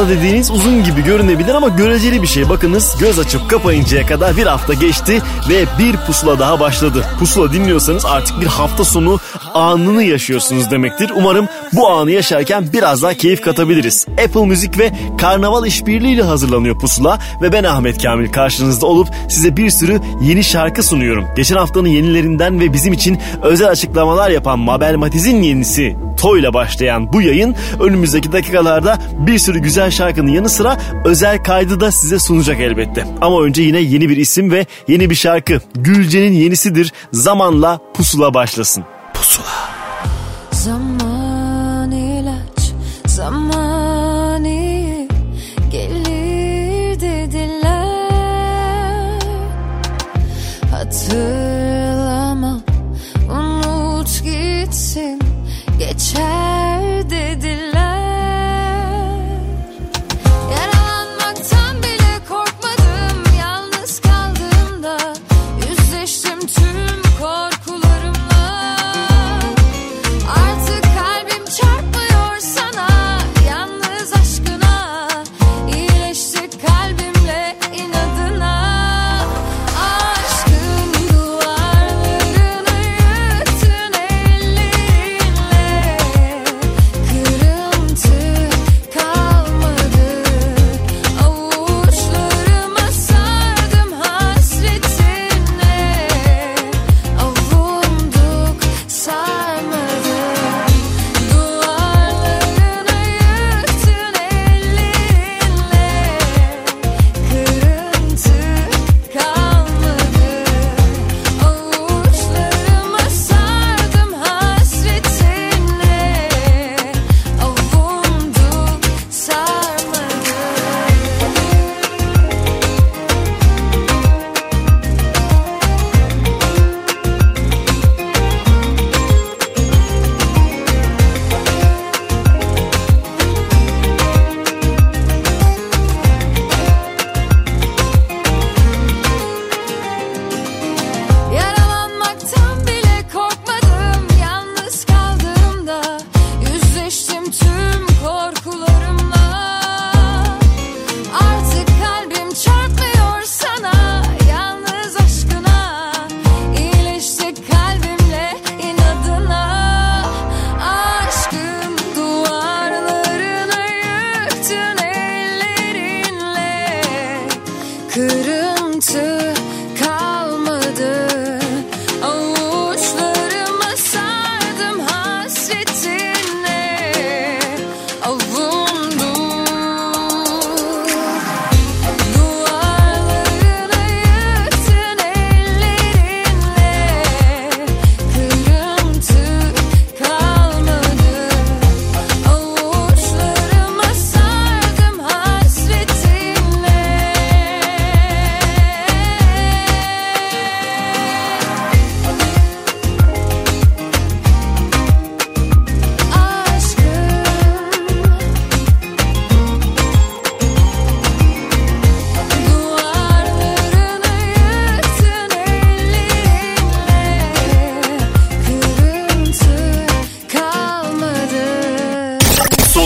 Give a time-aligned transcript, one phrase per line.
[0.00, 2.48] Hafta dediğiniz uzun gibi görünebilir ama göreceli bir şey.
[2.48, 7.06] Bakınız göz açıp kapayıncaya kadar bir hafta geçti ve bir pusula daha başladı.
[7.18, 9.18] Pusula dinliyorsanız artık bir hafta sonu
[9.54, 11.12] anını yaşıyorsunuz demektir.
[11.16, 14.06] Umarım bu anı yaşarken biraz daha keyif katabiliriz.
[14.24, 19.70] Apple Müzik ve Karnaval işbirliğiyle hazırlanıyor pusula ve ben Ahmet Kamil karşınızda olup size bir
[19.70, 21.26] sürü yeni şarkı sunuyorum.
[21.36, 27.22] Geçen haftanın yenilerinden ve bizim için özel açıklamalar yapan Mabel Matiz'in yenisi Toy'la başlayan bu
[27.22, 33.06] yayın önümüzdeki dakikalarda bir sürü güzel şarkının yanı sıra özel kaydı da size sunacak elbette.
[33.20, 35.60] Ama önce yine yeni bir isim ve yeni bir şarkı.
[35.74, 36.92] Gülce'nin yenisidir.
[37.12, 38.84] Zamanla pusula başlasın.
[39.14, 39.69] Pusula.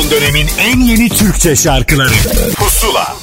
[0.05, 2.13] Son dönemin en yeni Türkçe şarkıları.
[2.57, 3.17] Pusula.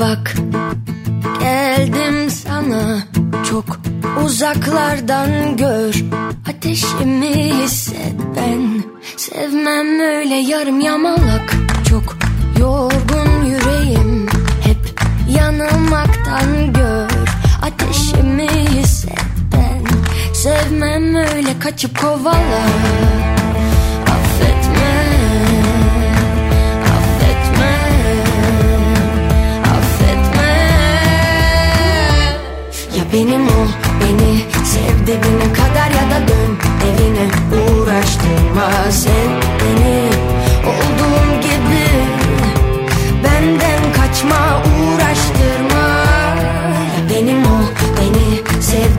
[0.00, 0.34] Bak
[1.40, 2.98] geldim sana.
[3.50, 3.80] Çok
[4.24, 5.94] uzaklardan gör.
[6.48, 8.82] Ateşimi hisset ben.
[9.16, 11.56] Sevmem öyle yarım yamalak.
[11.88, 12.16] Çok
[12.58, 14.26] yorgun yüreğim.
[14.64, 15.00] Hep
[15.36, 17.10] yanılmaktan gör.
[17.62, 18.69] Ateşimi
[20.42, 22.60] Sevmem öyle kaçıp kovala.
[24.06, 24.92] Affetme
[26.82, 27.72] Affetme
[29.64, 30.52] Affetme.
[32.96, 33.68] Ya benim ol
[34.00, 36.58] beni Sev dibine kadar ya da dön
[36.88, 37.26] evine.
[37.62, 40.08] Uğraştırma sev beni.
[40.66, 41.86] Olduğum gibi
[43.24, 44.69] Benden kaçma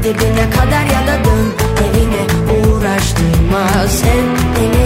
[0.04, 1.54] dibine kadar ya da dön
[1.86, 3.88] evine Uğraştırma.
[3.88, 4.26] Sev
[4.56, 4.81] beni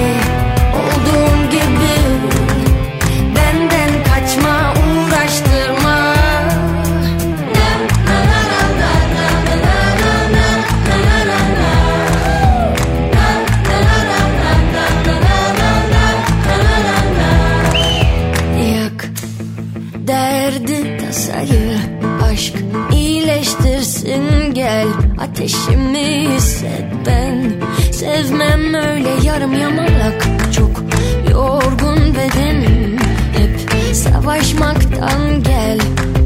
[25.46, 27.52] ateşimi hisset ben
[27.92, 30.26] sevmem öyle yarım yamalak.
[30.56, 30.84] Çok
[31.32, 32.98] yorgun bedenim.
[33.38, 35.80] Hep savaşmaktan gel.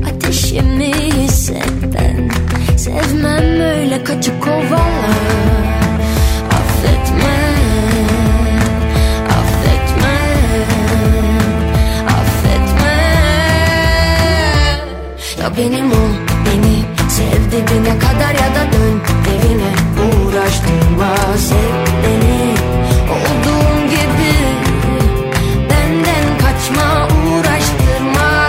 [0.09, 2.29] Ateşimi hisset ben
[2.77, 5.09] sevmem öyle kaçıp kovala
[6.51, 7.39] affetme
[9.29, 10.17] affetme
[12.07, 12.97] affetme.
[15.41, 16.11] Ya benim ol
[16.45, 19.08] beni sev dibine kadar ya da dön
[20.49, 22.53] Uğraştırma sev beni.
[23.11, 24.33] Olduğum gibi
[25.69, 28.47] Benden kaçma uğraştırma.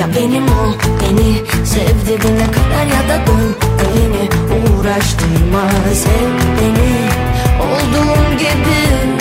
[0.00, 1.34] Ya benim ol beni
[1.66, 6.94] sev dibine kadar ya da dön evine Uğraştırma sev beni.
[7.62, 9.17] Olduğum gibi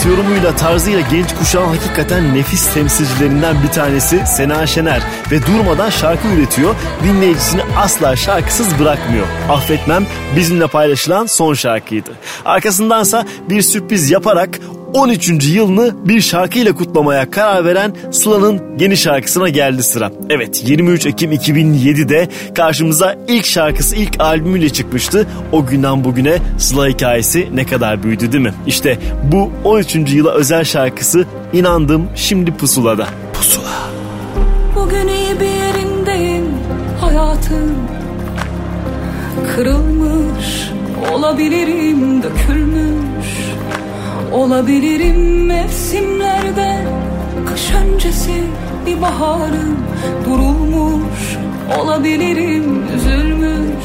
[0.00, 6.28] Has yorumuyla tarzıyla genç kuşağın hakikaten nefis temsilcilerinden bir tanesi Sena Şener ve durmadan şarkı
[6.28, 6.74] üretiyor.
[7.04, 9.26] Dinleyicisini asla şarkısız bırakmıyor.
[9.48, 12.10] Affetmem bizimle paylaşılan son şarkıydı.
[12.44, 14.60] Arkasındansa bir sürpriz yaparak
[14.94, 15.48] 13.
[15.48, 20.10] yılını bir şarkıyla kutlamaya karar veren Sıla'nın yeni şarkısına geldi sıra.
[20.30, 25.26] Evet 23 Ekim 2007'de karşımıza ilk şarkısı ilk albümüyle çıkmıştı.
[25.52, 28.54] O günden bugüne Sıla hikayesi ne kadar büyüdü değil mi?
[28.66, 28.98] İşte
[29.32, 29.94] bu 13.
[29.94, 33.06] yıla özel şarkısı inandım şimdi pusulada.
[33.34, 33.90] Pusula.
[34.76, 36.46] Bugün iyi bir yerindeyim
[37.00, 37.74] hayatım
[39.56, 40.70] Kırılmış
[41.12, 42.99] olabilirim dökülmüş
[44.32, 46.86] Olabilirim mevsimlerde.
[47.46, 48.42] Kış öncesi
[48.86, 49.78] bir baharım
[50.24, 51.36] durulmuş.
[51.78, 53.84] Olabilirim üzülmüş.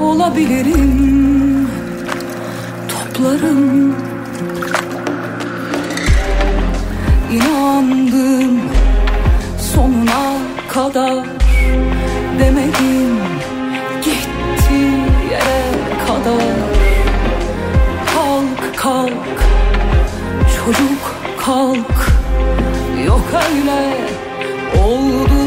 [0.00, 1.68] Olabilirim
[2.88, 3.94] toplarım.
[7.32, 8.60] İnandım
[9.74, 10.36] sonuna
[10.68, 11.26] kadar.
[12.38, 13.18] Demedim
[14.04, 14.74] gitti
[15.30, 15.62] yere
[16.06, 16.63] kadar
[18.84, 19.12] kalk
[20.56, 21.14] çocuk
[21.44, 22.10] kalk.
[23.06, 23.80] Yok öyle
[24.84, 25.43] olduğu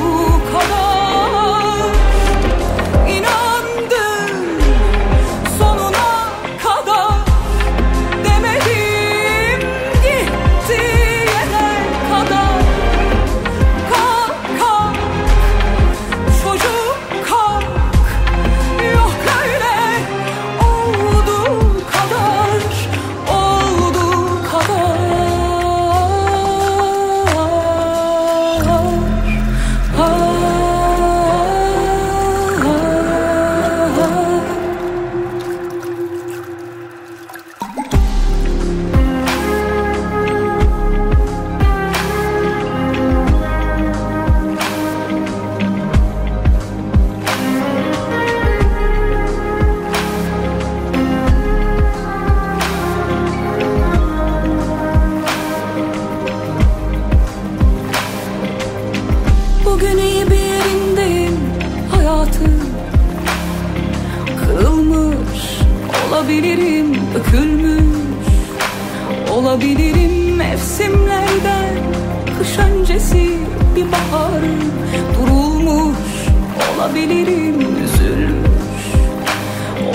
[73.77, 74.41] bir bahar
[75.15, 75.97] Durulmuş.
[76.75, 78.83] Olabilirim Üzülmüş.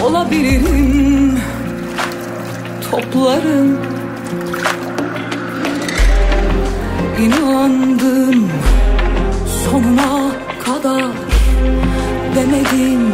[0.03, 1.41] Olabilirim.
[2.91, 3.79] Toplarım.
[7.21, 8.51] İnandım
[9.65, 10.31] sonuna
[10.65, 11.13] kadar.
[12.37, 13.13] Demedim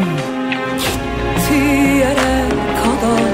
[0.78, 1.54] gitti
[1.98, 2.44] yere
[2.82, 3.30] kadar.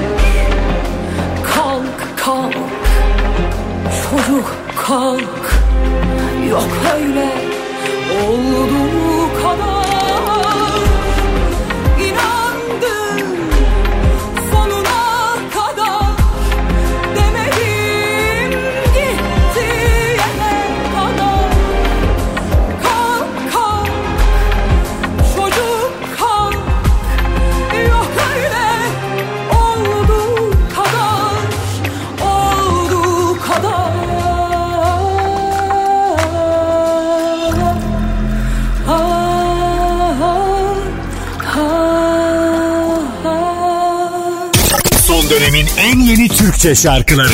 [1.43, 2.53] Kalk kalk.
[4.09, 4.55] Çocuk
[4.87, 5.34] kalk.
[6.55, 6.63] Yok.
[6.95, 7.34] Öyle.
[45.77, 47.33] en yeni Türkçe şarkıları.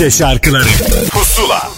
[0.00, 0.68] Türkçe şarkıları
[1.10, 1.68] Pusula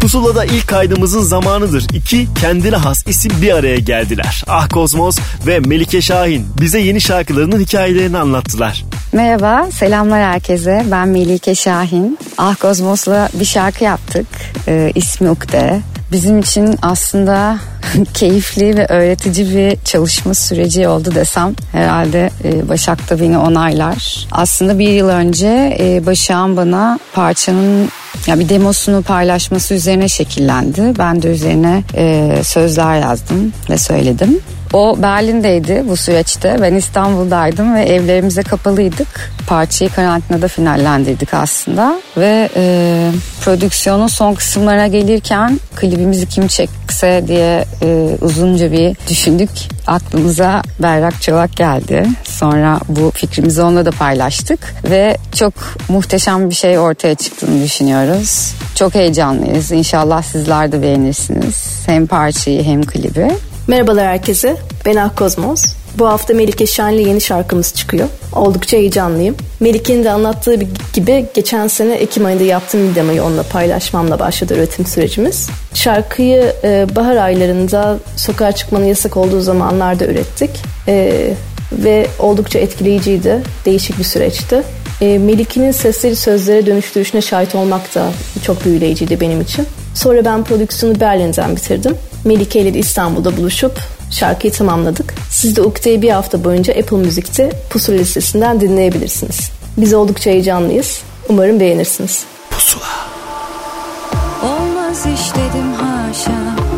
[0.00, 1.86] Pusula'da ilk kaydımızın zamanıdır.
[1.94, 4.44] İki kendine has isim bir araya geldiler.
[4.48, 8.84] Ah Kozmos ve Melike Şahin bize yeni şarkılarının hikayelerini anlattılar.
[9.12, 10.86] Merhaba, selamlar herkese.
[10.90, 12.18] Ben Melike Şahin.
[12.38, 14.26] Ah Kozmos'la bir şarkı yaptık.
[14.68, 15.80] Ee, ismi Ukde.
[16.12, 17.58] Bizim için aslında
[18.14, 24.26] keyifli ve öğretici bir çalışma süreci oldu desem herhalde e, Başak da beni onaylar.
[24.32, 27.88] Aslında bir yıl önce e, Başak'ın bana parçanın
[28.26, 30.92] ya bir demosunu paylaşması üzerine şekillendi.
[30.98, 34.40] Ben de üzerine e, sözler yazdım ve söyledim.
[34.72, 36.56] O Berlin'deydi bu süreçte.
[36.62, 39.32] Ben İstanbul'daydım ve evlerimize kapalıydık.
[39.46, 42.00] Parçayı karantinada finallendirdik aslında.
[42.16, 46.46] Ve e, prodüksiyonun son kısımlarına gelirken klibimizi kim
[47.02, 49.50] çekse diye e, uzunca bir düşündük.
[49.86, 52.06] Aklımıza Berrak Çolak geldi.
[52.24, 54.74] Sonra bu fikrimizi onunla da paylaştık.
[54.90, 55.54] Ve çok
[55.88, 58.54] muhteşem bir şey ortaya çıktığını düşünüyoruz.
[58.74, 59.72] Çok heyecanlıyız.
[59.72, 61.82] İnşallah sizler de beğenirsiniz.
[61.86, 63.28] Hem parçayı hem klibi.
[63.68, 64.56] Merhabalar herkese.
[64.86, 65.81] Ben Ah Kozmos.
[65.98, 68.08] Bu hafta Melike Şen'le yeni şarkımız çıkıyor.
[68.32, 69.36] Oldukça heyecanlıyım.
[69.60, 70.54] Melike'nin de anlattığı
[70.92, 75.48] gibi geçen sene Ekim ayında yaptığım bir demoyu onunla paylaşmamla başladı üretim sürecimiz.
[75.74, 80.50] Şarkıyı e, bahar aylarında sokağa çıkmanın yasak olduğu zamanlarda ürettik.
[80.88, 81.30] E,
[81.72, 83.42] ve oldukça etkileyiciydi.
[83.64, 84.62] Değişik bir süreçti.
[85.00, 88.12] E, Melike'nin sesleri sözlere dönüştürüşüne şahit olmak da
[88.44, 89.66] çok büyüleyiciydi benim için.
[89.94, 91.96] Sonra ben prodüksiyonu Berlin'den bitirdim.
[92.24, 93.80] Melike ile İstanbul'da buluşup
[94.12, 95.14] şarkıyı tamamladık.
[95.30, 99.50] Siz de Ukde'yi bir hafta boyunca Apple Müzik'te Pusula listesinden dinleyebilirsiniz.
[99.76, 101.00] Biz oldukça heyecanlıyız.
[101.28, 102.24] Umarım beğenirsiniz.
[102.50, 102.84] Pusula.
[104.42, 106.71] Olmaz iş dedim haşa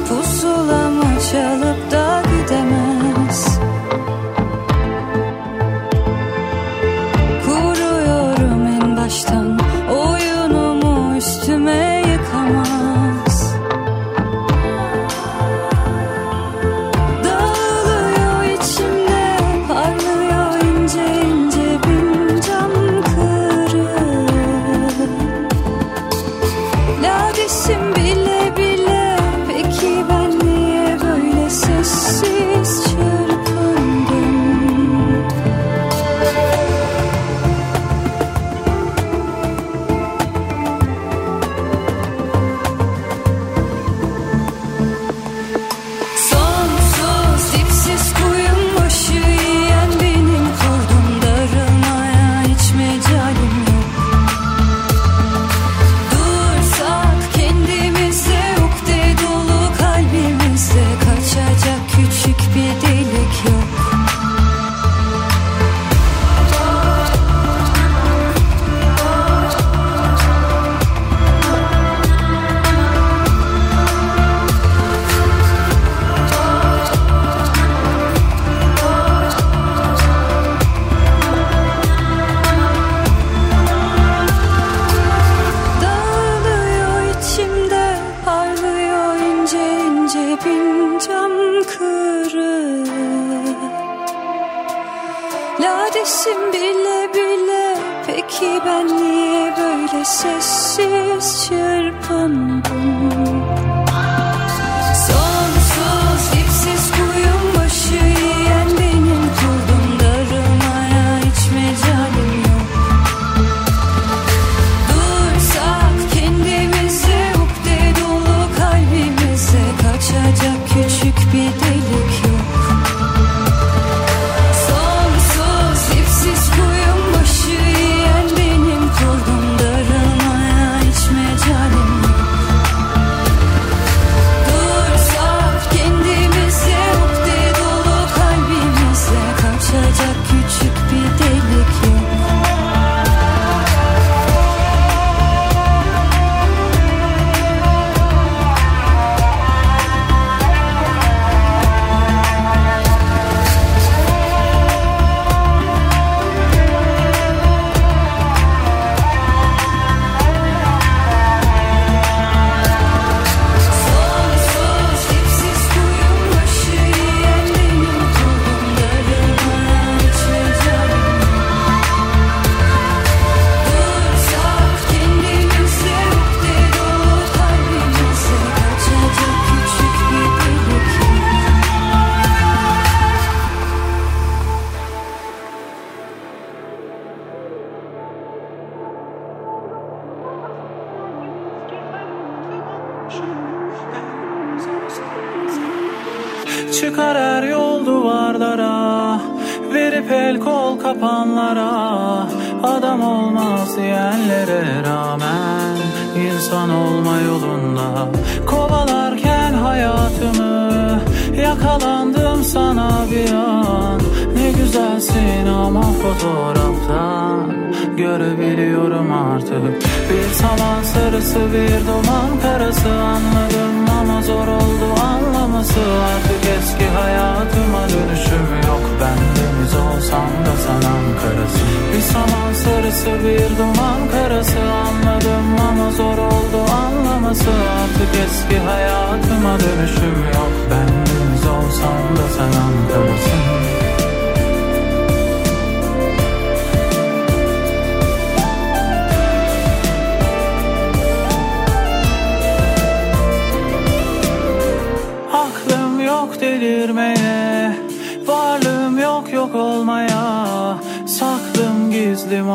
[233.24, 237.50] bir duman karası Anladım ama zor oldu anlaması.
[237.50, 240.52] Artık eski hayatıma dönüşüm yok.
[240.70, 241.04] Ben
[241.48, 243.43] olsam da sen Ankara'sın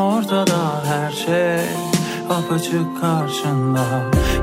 [0.00, 1.66] ortada her şey.
[2.30, 3.84] Apaçık karşında.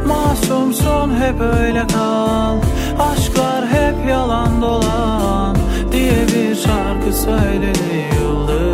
[0.07, 2.57] Masumsun hep öyle kal.
[2.99, 5.57] Aşklar hep yalan dolan
[5.91, 8.66] Diye bir şarkı söyledi yıldızlar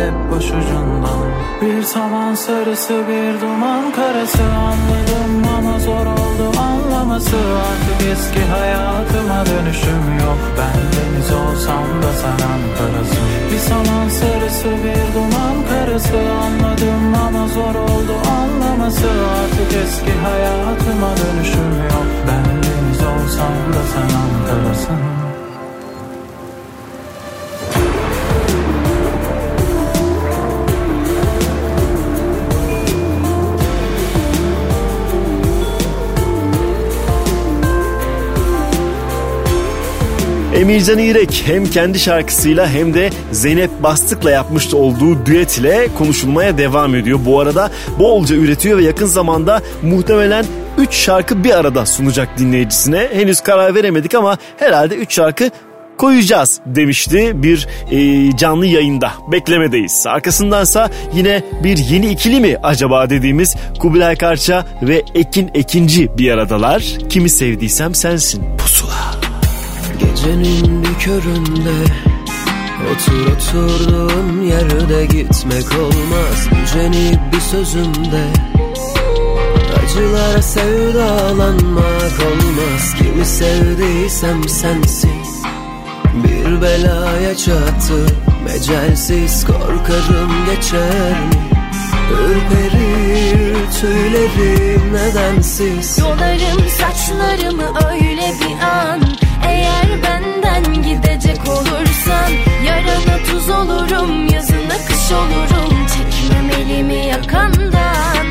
[0.00, 1.20] hep başucundan.
[1.62, 4.42] Bir saman sarısı bir duman karası.
[4.42, 7.36] Anladım ama zor oldu anlaması.
[7.68, 10.40] Artık eski hayatıma dönüşüm yok.
[10.58, 13.26] Ben deniz olsam da sen Ankara'sın.
[13.52, 16.18] Bir saman sarısı bir duman karası.
[16.44, 19.08] Anladım ama zor oldu anlaması.
[19.40, 22.08] Artık eski hayatıma dönüşüm yok.
[22.28, 25.17] Ben deniz olsam da sen Ankara'sın
[40.58, 46.94] Emircan İrek hem kendi şarkısıyla hem de Zeynep Bastık'la yapmış olduğu düet ile konuşulmaya devam
[46.94, 47.18] ediyor.
[47.26, 50.44] Bu arada bolca üretiyor ve yakın zamanda muhtemelen
[50.78, 53.08] 3 şarkı bir arada sunacak dinleyicisine.
[53.12, 55.50] Henüz karar veremedik ama herhalde 3 şarkı
[55.98, 59.12] koyacağız demişti bir e, canlı yayında.
[59.32, 60.04] Beklemedeyiz.
[60.06, 66.82] Arkasındansa yine bir yeni ikili mi acaba dediğimiz Kubilay Karça ve Ekin Ekinci bir aradalar.
[67.08, 68.42] Kimi sevdiysem sensin.
[68.58, 69.17] Pusula.
[70.18, 71.84] Gecenin bir köründe
[72.92, 76.48] Otur oturduğun yerde gitmek olmaz.
[76.60, 78.24] Yücenik bir sözümde
[79.84, 82.94] Acılara sevdalanmak olmaz.
[82.98, 85.22] Kimi sevdiysem sensin
[86.14, 88.06] Bir belaya çattı.
[88.44, 91.48] Mecelsiz korkarım geçer mi?
[92.12, 95.98] Ürperir tüylerim nedensiz.
[95.98, 98.67] Yolarım saçlarımı öyle bir
[103.50, 105.86] Olurum yazına kış olurum.
[105.86, 108.26] Çekmem elimi yakandan.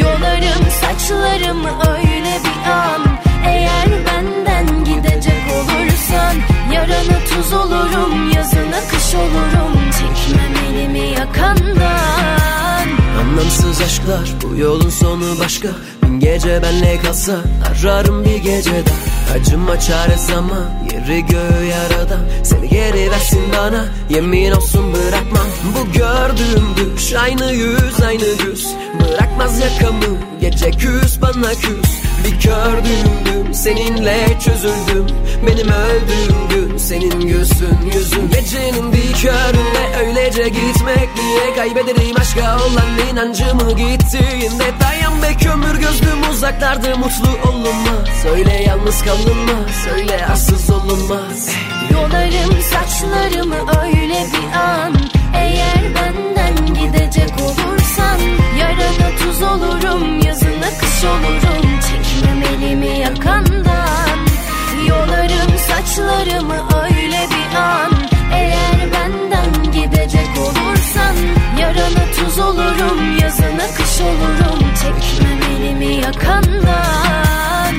[0.00, 3.02] Yolarım saçlarımı öyle bir an.
[3.46, 6.36] Eğer benden gidecek olursan
[6.74, 9.72] Yarana tuz olurum yazına kış olurum.
[9.90, 12.88] Çekmem elimi yakandan.
[13.20, 15.68] Anlamsız aşklar bu yolun sonu başka
[16.24, 17.36] gece benle kalsa
[17.70, 18.90] ararım bir gecede
[19.34, 20.58] Acıma çaresi ama
[20.92, 22.18] yeri göğü yarada.
[22.42, 25.46] Seni geri versin bana yemin olsun bırakmam.
[25.76, 28.74] Bu gördüğüm düş aynı yüz aynı yüz.
[29.00, 35.06] Bırakmaz yakamı gece küs bana küs Bir gördüğüm gün seninle çözüldüm.
[35.46, 38.30] Benim öldüğüm gün senin gözün yüzün.
[38.30, 42.56] Gecenin bir köründe öylece gitmek Niye kaybederim aşka.
[42.56, 48.08] Olan inancımı gittiğinde Dayan be kömür gözlüm uzaklarda mutlu olunmaz.
[48.22, 51.48] Söyle yalnız kalınmaz Söyle arsız olunmaz.
[51.92, 54.94] Yolarım saçlarımı öyle bir an.
[55.34, 58.18] Eğer benden gidecek olursan
[58.60, 61.80] Yarana tuz olurum yazına kış olurum.
[61.80, 62.03] Çekmem
[62.52, 64.18] elimi yakandan
[64.88, 67.92] Yolarım saçlarımı öyle bir an.
[68.32, 71.14] Eğer benden gidecek olursan
[71.60, 74.58] Yarana tuz olurum yazına kış olurum.
[74.82, 77.74] Çekmem elimi yakandan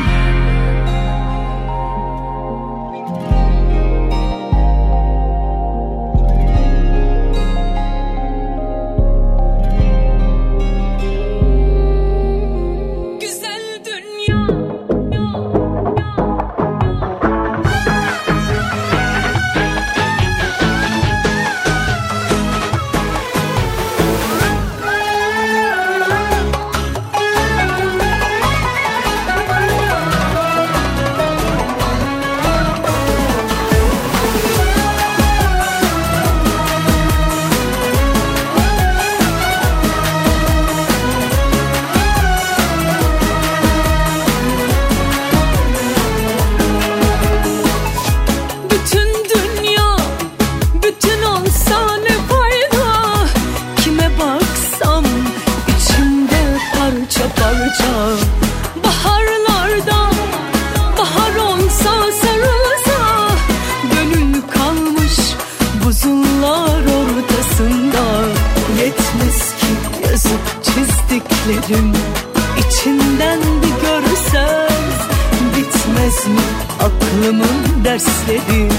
[77.15, 78.69] aklımın dersleri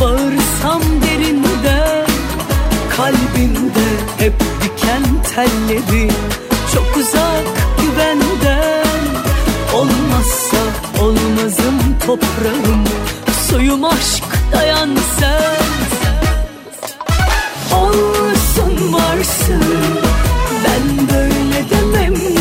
[0.00, 2.06] Bağırsam derinden
[2.96, 3.88] Kalbimde
[4.18, 5.02] hep diken
[5.34, 6.08] telleri.
[6.74, 7.44] Çok uzak
[7.80, 8.86] güvenden
[9.74, 10.56] Olmazsa
[11.00, 12.84] olmazım toprağım.
[13.50, 15.58] Suyum aşk dayan sen.
[17.78, 19.64] Olsun varsın
[20.64, 22.37] Ben böyle de memnunum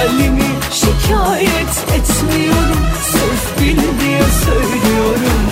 [0.00, 2.86] Halimi şikayet etmiyorum.
[3.02, 5.42] Sırf bil diye söylüyorum.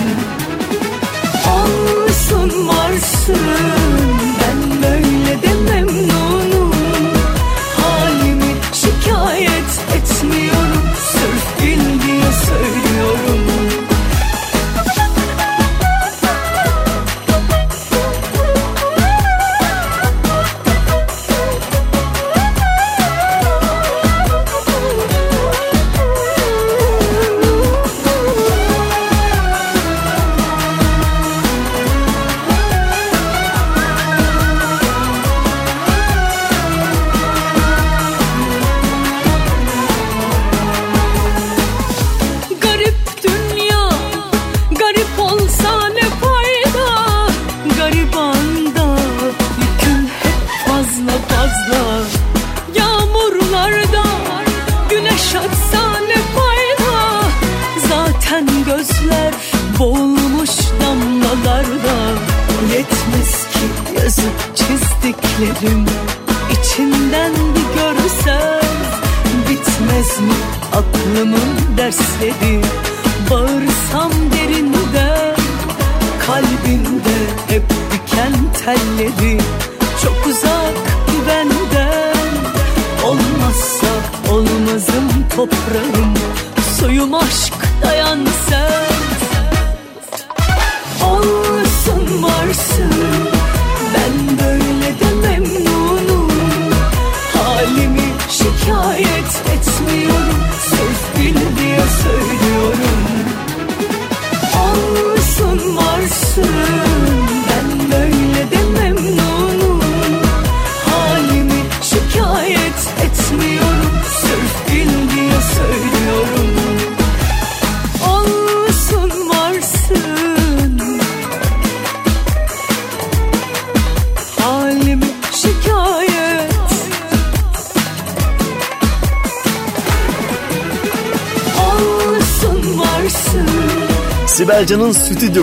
[1.53, 3.78] Olsun varsın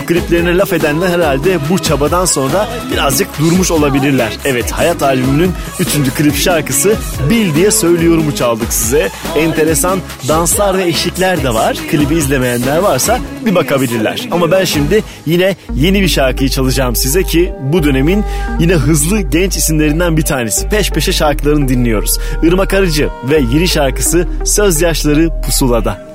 [0.07, 4.37] kliplerine laf edenler herhalde bu çabadan sonra birazcık durmuş olabilirler.
[4.45, 5.87] Evet Hayat albümünün 3.
[6.17, 6.95] klip şarkısı
[7.29, 9.09] Bil diye söylüyorumu çaldık size.
[9.35, 11.77] Enteresan danslar ve eşlikler de var.
[11.91, 14.27] Klibi izlemeyenler varsa bir bakabilirler.
[14.31, 18.23] Ama ben şimdi yine yeni bir şarkıyı çalacağım size ki bu dönemin
[18.59, 20.69] yine hızlı genç isimlerinden bir tanesi.
[20.69, 22.19] Peş peşe şarkılarını dinliyoruz.
[22.43, 26.06] Irmak Arıcı ve yeni şarkısı Söz Yaşları Pusula'da.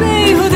[0.00, 0.53] 背后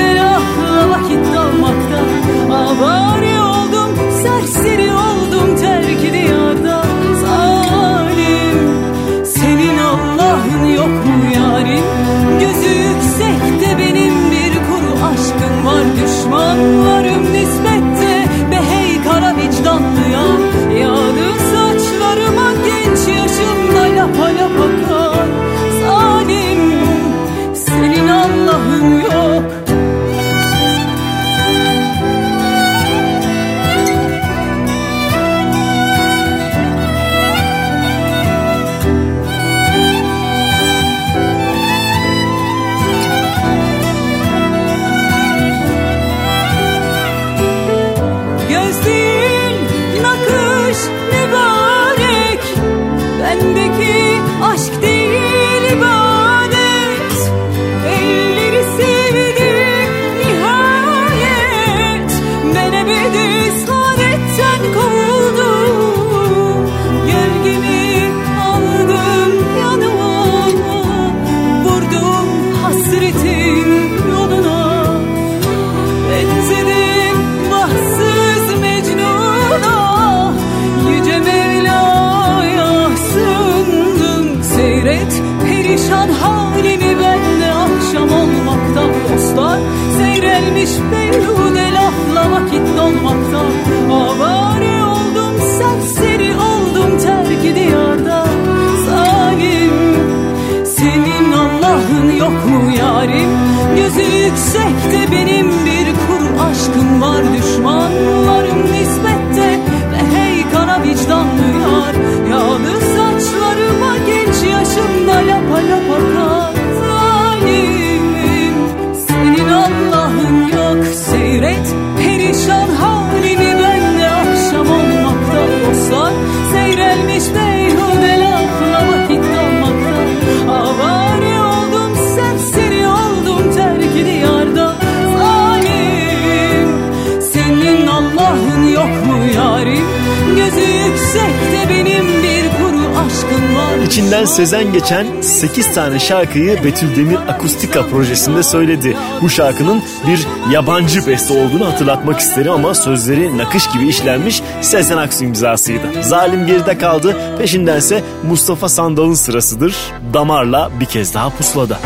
[144.88, 148.96] geçen 8 tane şarkıyı Betül Demir Akustika projesinde söyledi.
[149.22, 155.24] Bu şarkının bir yabancı beste olduğunu hatırlatmak isterim ama sözleri nakış gibi işlenmiş Sezen Aksu
[155.24, 156.02] imzasıydı.
[156.02, 159.76] Zalim geride kaldı peşindense Mustafa Sandal'ın sırasıdır.
[160.14, 161.78] Damarla bir kez daha pusulada.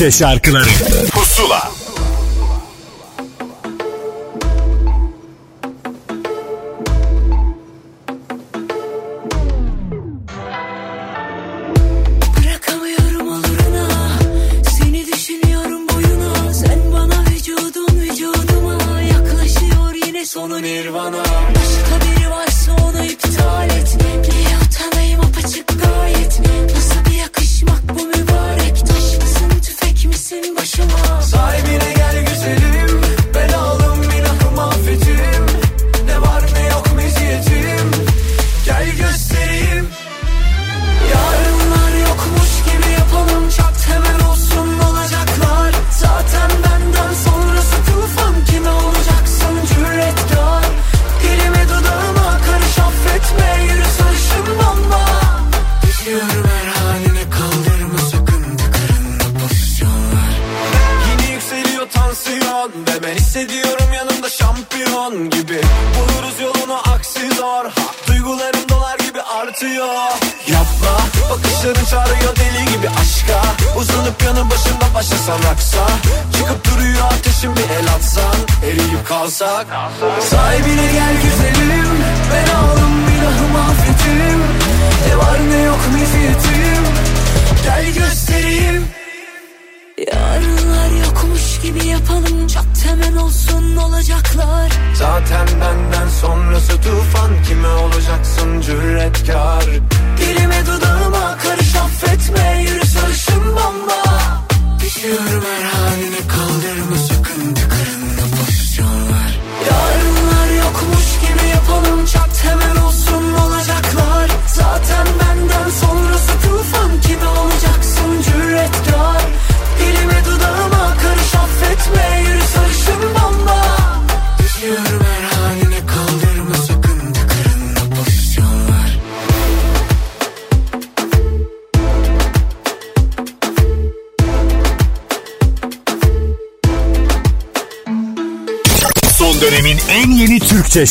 [0.00, 1.09] Türkçe şarkıları.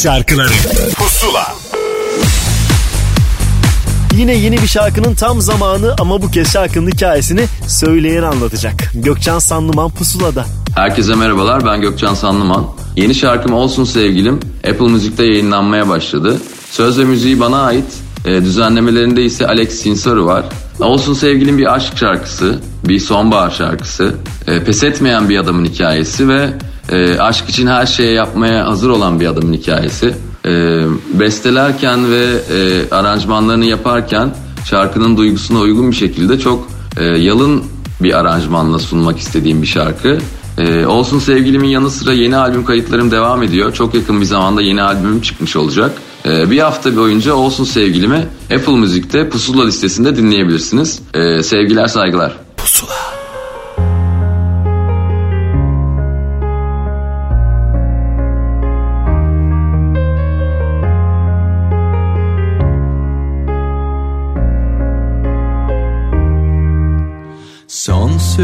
[0.03, 0.49] şarkıları
[0.97, 1.47] Pusula
[4.17, 8.73] Yine yeni bir şarkının tam zamanı ama bu kez şarkının hikayesini söyleyen anlatacak.
[8.93, 10.45] Gökçen Sanlıman Pusula'da.
[10.75, 12.65] Herkese merhabalar ben Gökçen Sanlıman.
[12.95, 14.39] Yeni şarkım Olsun Sevgilim
[14.69, 16.41] Apple Müzik'te yayınlanmaya başladı.
[16.71, 17.93] Söz ve müziği bana ait.
[18.25, 20.45] E, düzenlemelerinde ise Alex Sinsaru var.
[20.79, 24.15] Olsun Sevgilim bir aşk şarkısı, bir sonbahar şarkısı,
[24.47, 26.49] e, pes etmeyen bir adamın hikayesi ve
[26.91, 30.15] e, aşk için her şeye yapmaya hazır olan bir adamın hikayesi.
[30.45, 30.51] E,
[31.19, 34.35] bestelerken ve e, aranjmanlarını yaparken
[34.65, 36.67] şarkının duygusuna uygun bir şekilde çok
[36.97, 37.63] e, yalın
[38.01, 40.17] bir aranjmanla sunmak istediğim bir şarkı.
[40.59, 43.73] Ee, olsun sevgilimin yanı sıra yeni albüm kayıtlarım devam ediyor.
[43.73, 45.91] Çok yakın bir zamanda yeni albümüm çıkmış olacak.
[46.25, 50.99] Ee, bir hafta boyunca Olsun sevgilimi Apple Müzik'te Pusula listesinde dinleyebilirsiniz.
[51.13, 52.37] Ee, sevgiler saygılar.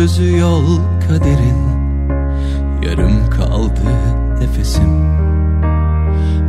[0.07, 1.65] Sözü yol kaderin.
[2.83, 3.81] Yarım kaldı
[4.39, 5.05] nefesim.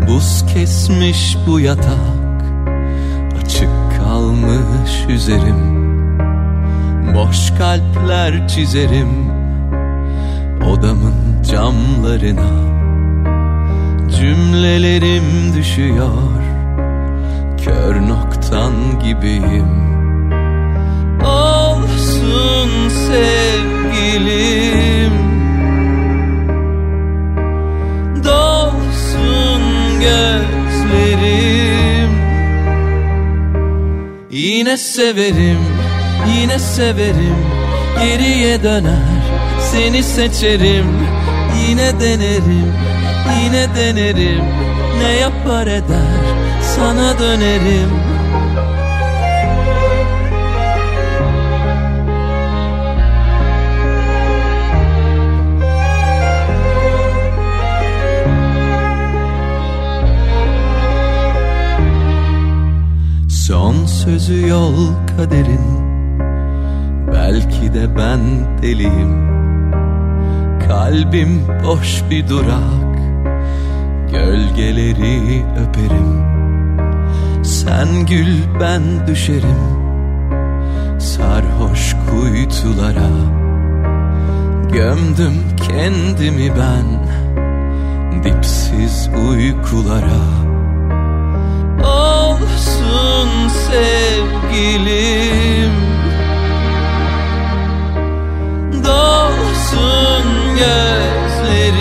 [0.08, 2.44] Buz kesmiş bu yatak
[3.42, 5.76] Açık kalmış üzerim.
[7.14, 9.30] Boş kalpler çizerim
[10.70, 12.76] Odamın camlarına.
[14.18, 16.42] Cümlelerim düşüyor
[17.64, 18.72] Kör noktan
[19.04, 19.95] gibiyim
[22.66, 24.46] Olsun sevgilim.
[28.24, 29.62] Dolsun
[30.00, 31.30] gözlerim.
[34.30, 35.58] Yine severim,
[36.36, 37.36] yine severim.
[38.02, 39.22] Geriye döner,
[39.72, 40.86] seni seçerim.
[41.68, 42.72] Yine denerim,
[43.42, 44.44] yine denerim.
[44.98, 46.24] Ne yapar eder,
[46.76, 47.90] sana dönerim
[64.06, 64.74] sözü yol
[65.16, 65.66] kaderin.
[67.12, 68.20] Belki de ben
[68.62, 69.26] deliyim.
[70.68, 72.98] Kalbim boş bir durak.
[74.10, 76.22] Gölgeleri öperim.
[77.44, 79.62] Sen gül ben düşerim.
[80.98, 83.10] Sarhoş kuytulara.
[84.72, 85.34] Gömdüm
[85.68, 86.86] kendimi ben.
[88.24, 90.45] Dipsiz uykulara
[93.16, 95.06] Olsun sevgilim.
[98.84, 100.24] Dolsun
[100.58, 101.76] gözlerim.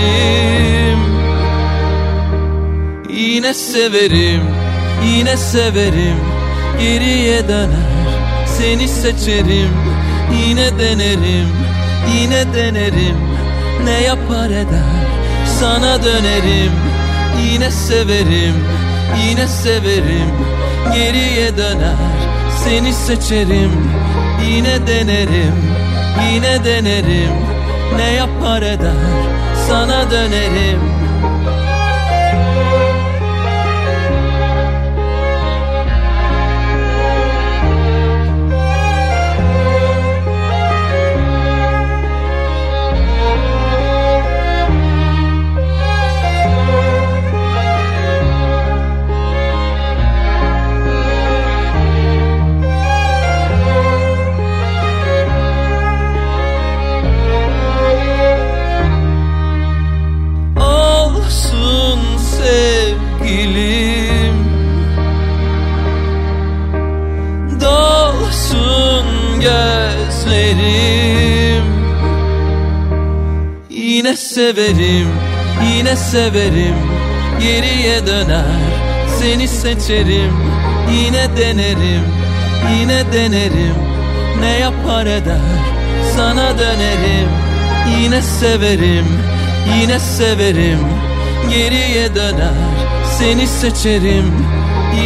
[3.10, 4.42] Yine severim,
[5.06, 6.18] yine severim.
[6.80, 7.96] Geriye döner,
[8.58, 9.72] seni seçerim.
[10.48, 11.50] Yine denerim,
[12.16, 13.18] yine denerim.
[13.84, 15.06] Ne yapar eder,
[15.60, 16.72] sana dönerim.
[17.44, 18.56] Yine severim,
[19.28, 20.46] yine severim
[20.94, 21.96] Geriye döner,
[22.64, 23.72] seni seçerim
[24.44, 25.56] Yine denerim,
[26.32, 27.34] yine denerim.
[27.98, 28.94] Ne yapar eder,
[29.68, 30.95] sana dönerim
[74.16, 75.08] Yine severim,
[75.76, 76.76] yine severim.
[77.42, 78.46] Geriye döner,
[79.20, 80.34] seni seçerim.
[80.92, 82.06] Yine denerim,
[82.72, 83.76] yine denerim.
[84.40, 85.38] Ne yapar eder,
[86.16, 87.30] sana dönerim.
[88.02, 89.06] Yine severim,
[89.80, 90.80] yine severim.
[91.50, 92.54] Geriye döner,
[93.20, 94.34] seni seçerim.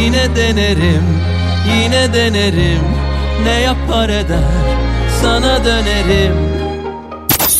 [0.00, 1.04] Yine denerim,
[1.66, 2.82] yine denerim.
[3.44, 4.50] Ne yapar eder,
[5.22, 6.49] sana dönerim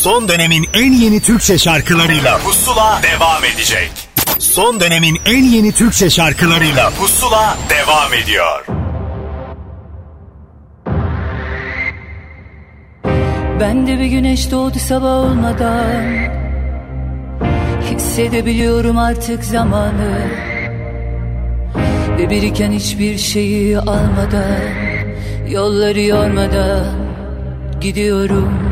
[0.01, 3.91] Son dönemin en yeni Türkçe şarkılarıyla Pusula devam edecek.
[4.39, 8.65] Son dönemin en yeni Türkçe şarkılarıyla Pusula devam ediyor.
[13.59, 16.03] Ben de bir güneş doğdu sabah olmadan
[17.95, 20.27] Hissedebiliyorum artık zamanı
[22.17, 24.61] Ve biriken hiçbir şeyi almadan
[25.49, 26.85] Yolları yormadan
[27.81, 28.71] gidiyorum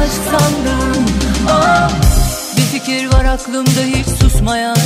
[0.00, 1.04] aşk sandım.
[1.48, 1.90] Oh
[2.56, 4.76] Bir fikir var aklımda hiç susmayan.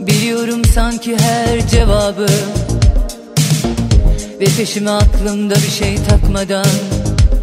[0.00, 2.26] Biliyorum sanki her cevabı.
[4.40, 6.66] Ve peşime aklımda bir şey takmadan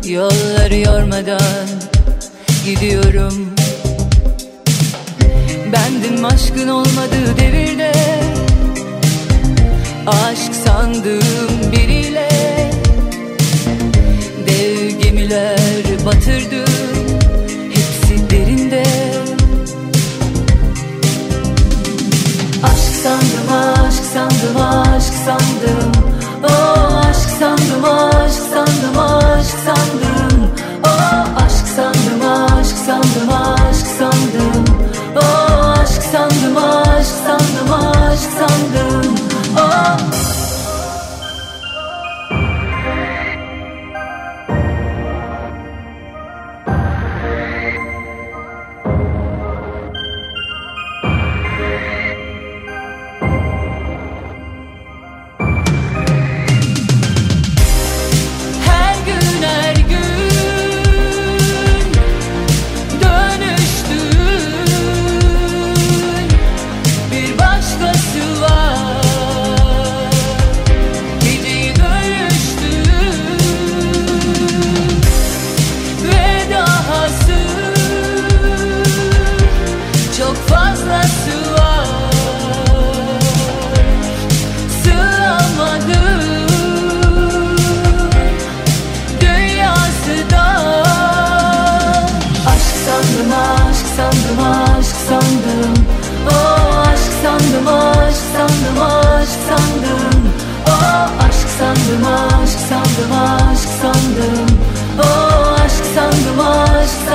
[0.06, 1.68] Yolları yormadan
[2.66, 3.54] gidiyorum.
[5.74, 7.92] Bendim aşkın olmadığı devirde
[10.08, 12.33] Aşk sandığım biriyle
[14.64, 16.74] Gemiler batırdım
[17.70, 18.84] Hepsi derinde.
[22.64, 25.92] Aşk sandım, aşk sandım, aşk sandım.
[26.44, 30.52] Oh aşk sandım, aşk sandım, aşk sandım.
[30.86, 34.66] Oh aşk sandım, aşk sandım, aşk sandım.
[35.16, 39.16] Oh aşk sandım, aşk sandım, aşk sandım.
[39.58, 40.33] Oh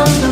[0.03, 0.28] aşk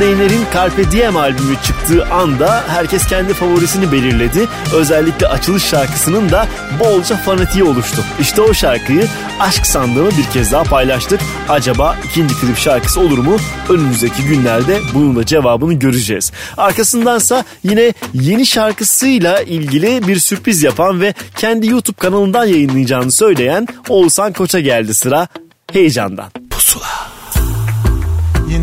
[0.00, 4.48] Hande Yener'in Carpe Diem albümü çıktığı anda herkes kendi favorisini belirledi.
[4.74, 6.46] Özellikle açılış şarkısının da
[6.80, 8.04] bolca fanatiği oluştu.
[8.20, 9.08] İşte o şarkıyı
[9.40, 11.20] aşk sandığımı bir kez daha paylaştık.
[11.48, 13.36] Acaba ikinci klip şarkısı olur mu?
[13.68, 16.32] Önümüzdeki günlerde bunun da cevabını göreceğiz.
[16.56, 24.32] Arkasındansa yine yeni şarkısıyla ilgili bir sürpriz yapan ve kendi YouTube kanalından yayınlayacağını söyleyen Oğuzhan
[24.32, 25.28] Koç'a geldi sıra
[25.72, 26.30] heyecandan.
[26.50, 26.99] Pusula.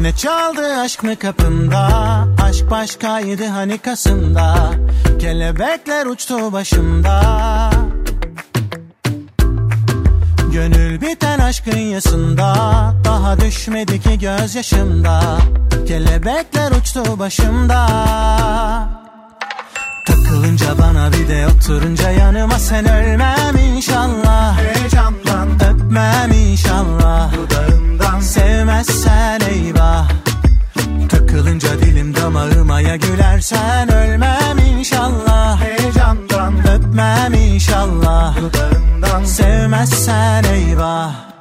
[0.08, 1.88] Yine çaldı aşk mı kapında
[2.44, 4.72] Aşk başkaydı hani kasımda.
[5.20, 7.22] Kelebekler uçtu başımda.
[10.54, 12.54] Gönül biten aşkın yasında
[13.06, 15.38] Daha düşmedi ki gözyaşımda.
[15.88, 17.88] Kelebekler uçtu başımda
[20.08, 24.58] Takılınca bana bir de oturunca yanıma sen ölmem inşallah.
[24.58, 27.32] Heyecandan öpmem inşallah.
[27.34, 28.20] Dudağından.
[28.20, 30.10] Sevmezsen eyvah.
[31.10, 35.62] Takılınca dilim damağıma ya gülersen ölmem inşallah.
[35.62, 38.36] Heyecandan öpmem inşallah.
[38.38, 39.24] Dudağından.
[39.24, 41.37] Sevmezsen eyvah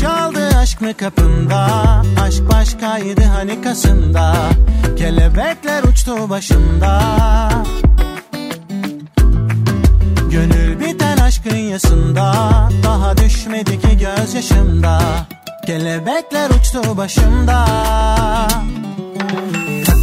[0.00, 1.66] çaldı aşk mı kapında?
[2.22, 4.34] Aşk başkaydı hani kasımda.
[4.98, 7.02] Kelebekler uçtu başımda.
[10.30, 12.32] Gönül biten aşkın yasında
[12.82, 15.00] Daha düşmedi ki gözyaşımda.
[15.66, 17.64] Kelebekler uçtu başımda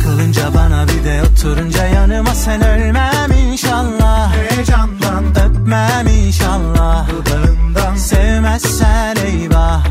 [0.05, 4.33] Takılınca bana bir de oturunca yanıma sen ölmem inşallah.
[4.35, 7.09] Heyecandan öpmem inşallah.
[7.09, 9.85] Dudağından sevmezsen eyvah.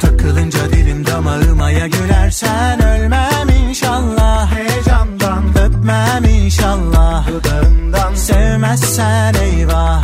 [0.00, 4.52] Takılınca dilim damağıma ya gülersen ölmem inşallah.
[4.52, 7.26] Heyecandan öpmem inşallah.
[7.28, 10.02] Dudağından sevmezsen eyvah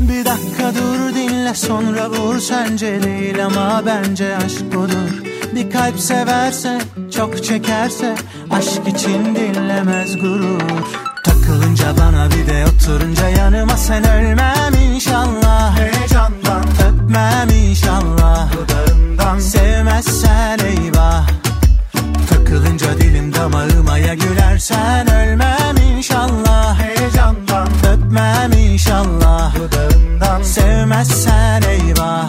[0.00, 1.54] bir dakika dur dinle.
[1.54, 2.40] Sonra vur.
[2.40, 6.78] Sence değil ama bence aşk budur Bir kalp severse
[7.14, 8.14] çok çekerse
[8.50, 10.60] aşk için dinlemez gurur.
[11.24, 15.78] Takılınca bana bir de oturunca yanıma sen ölmem inşallah.
[15.78, 16.64] Heyecandan.
[16.88, 18.48] Öpmem inşallah.
[18.52, 19.38] Dudağından.
[19.38, 21.47] Sevmezsen eyvah
[22.48, 26.80] Takılınca dilim damağıma ya gülersen ölmem inşallah.
[26.80, 27.68] Heyecandan.
[27.92, 29.54] Öpmem inşallah.
[29.54, 30.42] Dudağından.
[30.42, 32.28] Sevmezsen eyvah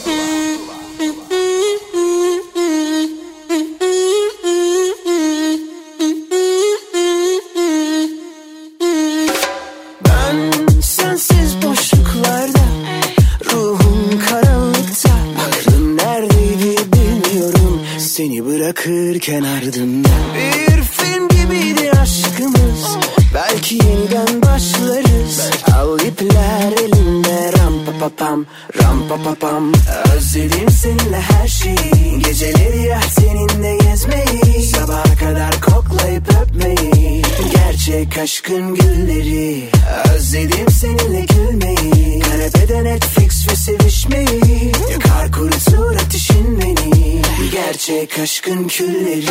[38.21, 39.69] Gerçek aşkın gülleri
[40.15, 42.19] Özledim seninle gülmeyi.
[42.19, 47.21] Kanepede Netflix ve sevişmeyi Yakar kurutur ateşin beni.
[47.51, 49.25] Gerçek aşkın külleri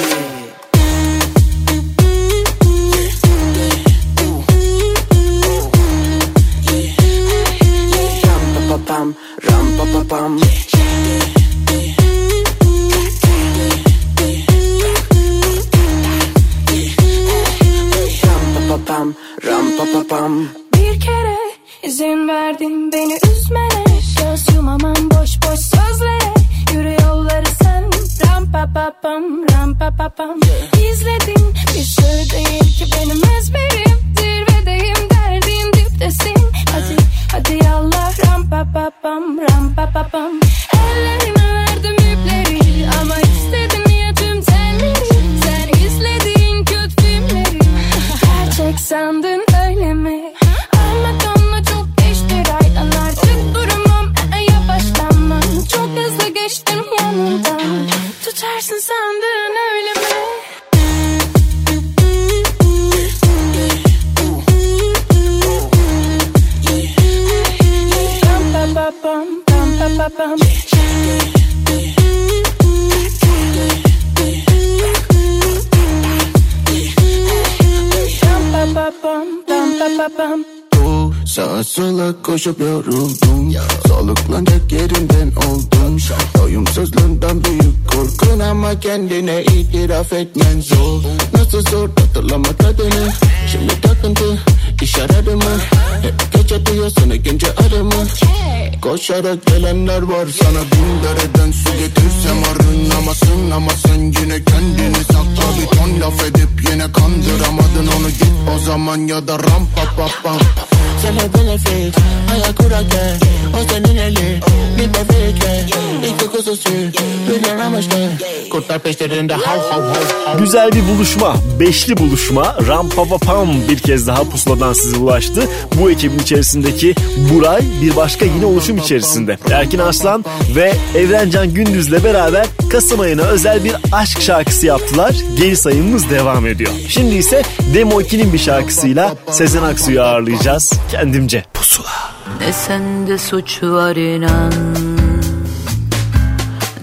[121.00, 125.48] buluşma, beşli buluşma Rampapapam bir kez daha pusuladan size ulaştı.
[125.80, 126.94] Bu ekibin içerisindeki
[127.32, 129.38] Buray bir başka yine oluşum içerisinde.
[129.50, 130.24] Erkin Aslan
[130.56, 135.14] ve Evrencan Gündüz'le beraber Kasım ayına özel bir aşk şarkısı yaptılar.
[135.38, 136.70] Geri sayımımız devam ediyor.
[136.88, 137.42] Şimdi ise
[137.74, 141.44] Demo 2'nin bir şarkısıyla Sezen Aksu'yu ağırlayacağız kendimce.
[141.54, 142.12] Pusula.
[142.40, 144.52] Ne sende suç var inan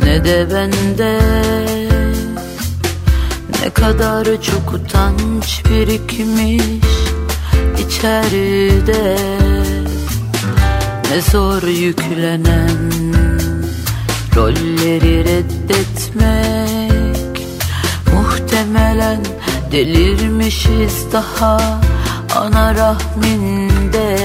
[0.03, 1.19] Ne de bende
[3.67, 6.63] Ne kadar çok utanç birikmiş
[7.87, 9.17] içeride.
[11.11, 12.91] Ne zor yüklenen
[14.35, 16.67] Rolleri reddetmek.
[18.13, 19.25] Muhtemelen
[19.71, 21.79] delirmişiz daha
[22.35, 24.17] Ana rahminde.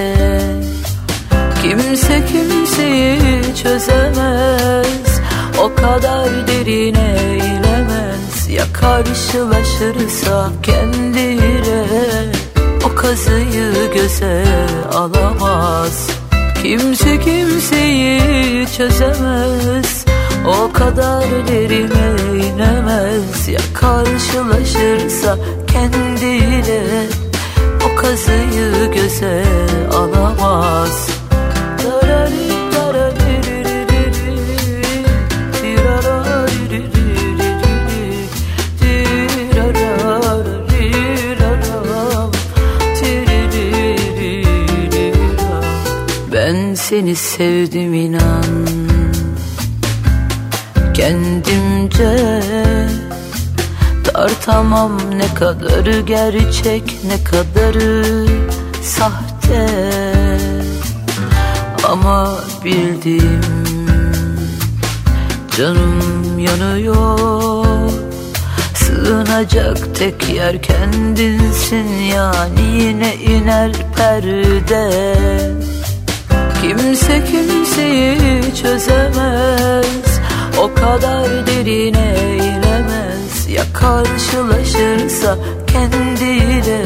[1.62, 5.20] Kimse kimseyi çözemez.
[5.62, 8.01] O kadar derine inemez
[8.53, 11.84] Ya karşılaşırsa kendiyle
[12.86, 14.44] O kazıyı göze
[14.94, 16.11] alamaz.
[16.62, 20.05] Kimse kimseyi çözemez
[20.46, 25.38] O kadar derine inemez Ya karşılaşırsa
[25.72, 27.07] kendiyle
[27.86, 29.44] O kazıyı göze
[29.92, 31.11] alamaz
[46.93, 48.66] seni sevdim inan.
[50.95, 52.40] Kendimce
[54.05, 58.26] tartamam ne kadarı gerçek ne kadarı
[58.82, 59.66] sahte.
[61.88, 62.34] Ama
[62.64, 63.40] bildim
[65.57, 67.90] canım yanıyor.
[68.74, 75.71] Sığınacak tek yer kendinsin yani yine iner perde.
[76.62, 80.20] Kimse kimseyi çözemez.
[80.58, 86.84] O kadar derine inemez Ya karşılaşırsa kendiyle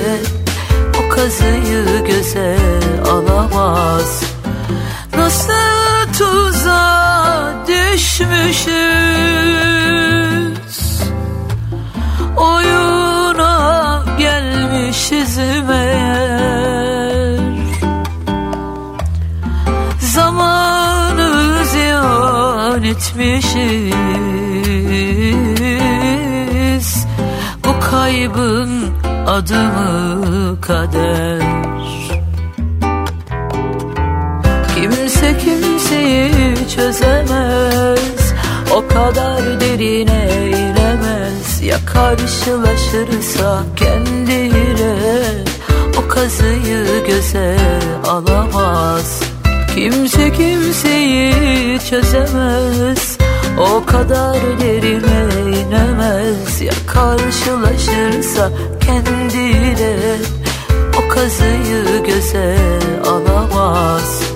[1.00, 2.56] O kazıyı göze
[3.10, 4.22] alamaz.
[5.16, 8.76] Nasıl tuzağa düşmüşüz?
[12.36, 16.35] Oyuna gelmişiz meğer.
[22.90, 23.96] etmişiz.
[27.64, 28.70] Bu kaybın
[29.26, 31.42] adı mı kader.
[34.74, 38.34] Kimse kimseyi çözemez.
[38.76, 44.96] O kadar derine inemez Ya karşılaşırsa kendiyle
[45.98, 47.56] O kazıyı göze
[48.08, 49.05] alamaz.
[49.76, 53.18] Kimse kimseyi çözemez.
[53.58, 56.60] O kadar derine inemez.
[56.60, 58.50] Ya karşılaşırsa
[58.86, 59.96] kendiyle
[60.98, 62.56] O kazıyı göze
[63.06, 64.35] alamaz.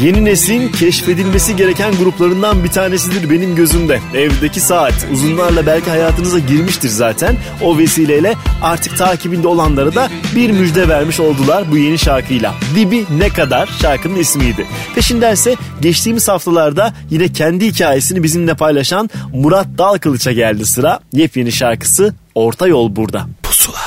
[0.00, 4.00] Yeni neslin keşfedilmesi gereken gruplarından bir tanesidir benim gözümde.
[4.14, 7.36] Evdeki saat uzunlarla belki hayatınıza girmiştir zaten.
[7.62, 12.54] O vesileyle artık takibinde olanlara da bir müjde vermiş oldular bu yeni şarkıyla.
[12.74, 14.66] Dibi ne kadar şarkının ismiydi.
[14.94, 21.00] Peşindense geçtiğimiz haftalarda yine kendi hikayesini bizimle paylaşan Murat Dalkılıç'a geldi sıra.
[21.12, 23.26] Yepyeni şarkısı Orta Yol burada.
[23.42, 23.78] Pusula.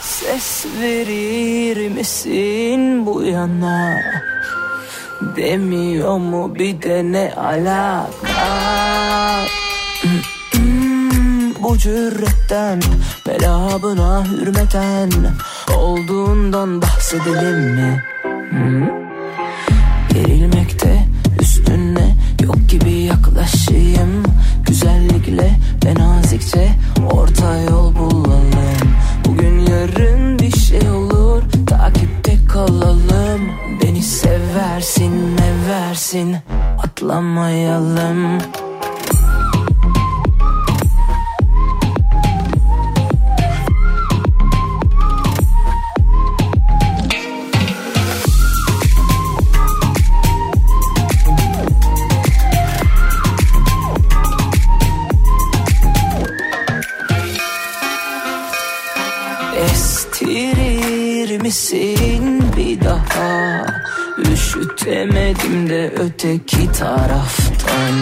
[0.00, 3.96] Ses verir misin bu yana
[5.20, 8.06] Demiyor mu bir de ne alaka
[10.52, 12.80] Hmm, Bu cüretten
[13.26, 15.10] Belabına hürmeten
[15.76, 18.02] Olduğundan bahsedelim mi?
[18.50, 18.86] Hmm?
[20.12, 21.06] Gerilmekte
[21.40, 24.22] üstüne Yok gibi yaklaşayım
[24.66, 25.50] Güzellikle
[25.84, 26.68] ve nazikçe
[27.12, 28.90] Orta yol bulalım
[29.24, 30.25] Bugün yarın
[32.56, 33.42] Kalalım.
[33.82, 36.36] Beni seversin meversin
[36.78, 38.38] Atlamayalım.
[59.72, 62.25] Estirir misin
[62.96, 63.66] daha
[64.32, 67.92] Üşütemedim de öteki taraftan.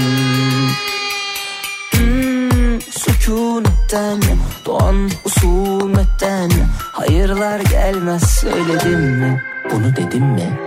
[1.91, 4.21] Hmm, Sükunetten
[4.67, 6.51] doğan usumetten
[6.93, 9.43] Hayırlar gelmez söyledim mi?
[9.73, 10.59] Bunu dedim mi?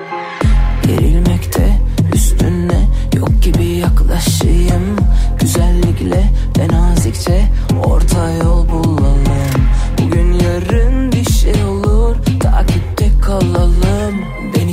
[0.83, 1.77] Gerilmekte
[2.13, 4.97] üstüne yok gibi yaklaşayım.
[5.39, 7.45] Güzellikle ve nazikçe
[7.85, 9.17] orta yol bulalım.
[10.01, 13.66] Bugün yarın bir şey olur takipte kalalım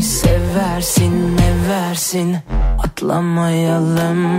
[0.05, 2.37] Seversin meversin
[2.79, 4.39] atlamayalım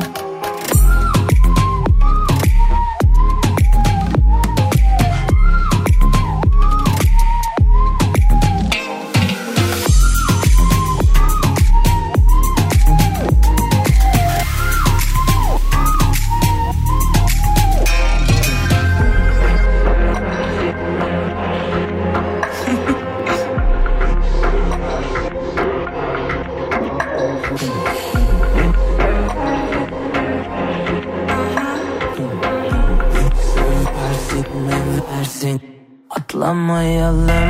[36.55, 37.44] atlamayalım Seni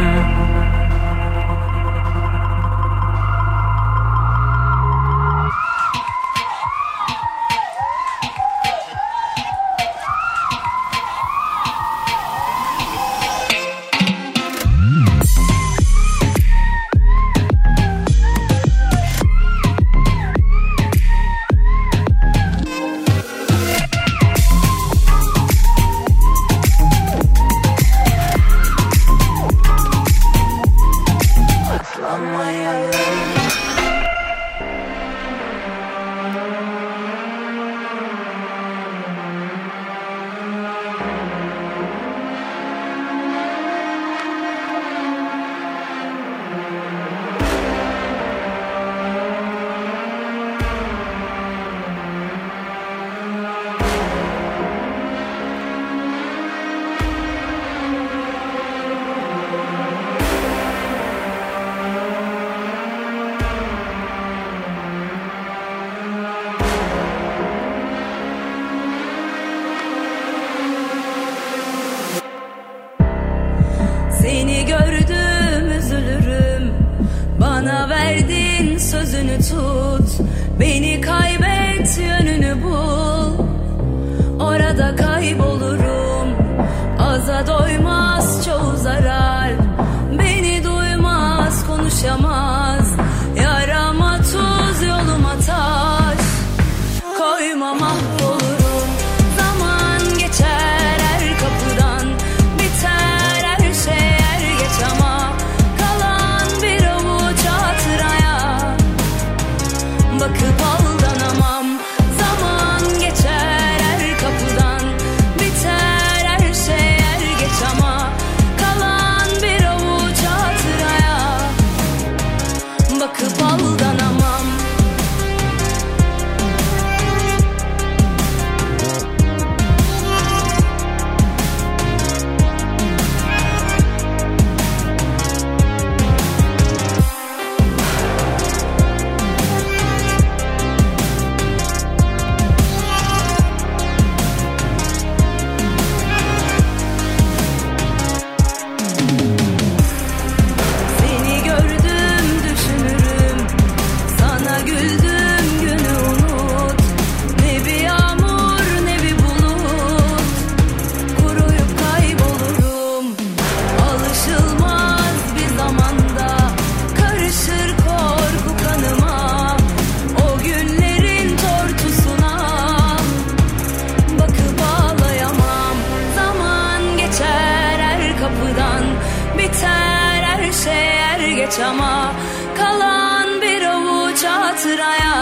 [179.45, 182.11] biter her şey er geç ama
[182.57, 185.15] kalan bir avuç hatıraya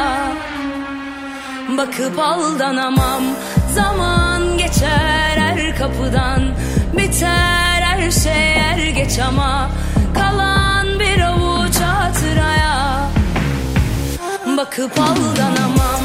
[1.78, 3.24] bakıp aldanamam
[3.74, 6.42] zaman geçer her kapıdan.
[6.98, 9.70] Biter her şey er geç ama
[10.14, 13.10] kalan bir avuç hatıraya
[14.58, 16.04] bakıp aldanamam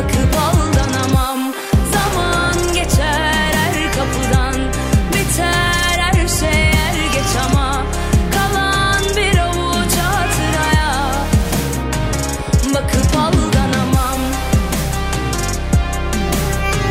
[0.00, 0.59] Bakıp aldanamam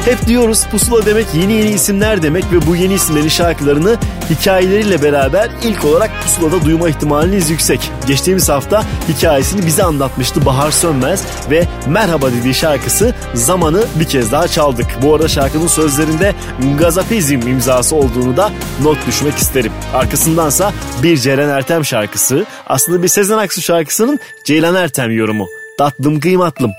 [0.09, 3.97] Hep diyoruz pusula demek yeni yeni isimler demek ve bu yeni isimlerin şarkılarını
[4.29, 7.91] hikayeleriyle beraber ilk olarak pusulada duyma ihtimaliniz yüksek.
[8.07, 14.47] Geçtiğimiz hafta hikayesini bize anlatmıştı Bahar Sönmez ve Merhaba dediği şarkısı Zamanı bir kez daha
[14.47, 14.85] çaldık.
[15.01, 16.35] Bu arada şarkının sözlerinde
[16.79, 18.51] Gazapizm imzası olduğunu da
[18.83, 19.71] not düşmek isterim.
[19.93, 20.73] Arkasındansa
[21.03, 25.47] bir Ceylan Ertem şarkısı aslında bir Sezen Aksu şarkısının Ceylan Ertem yorumu.
[25.77, 26.71] Tatlım kıymatlım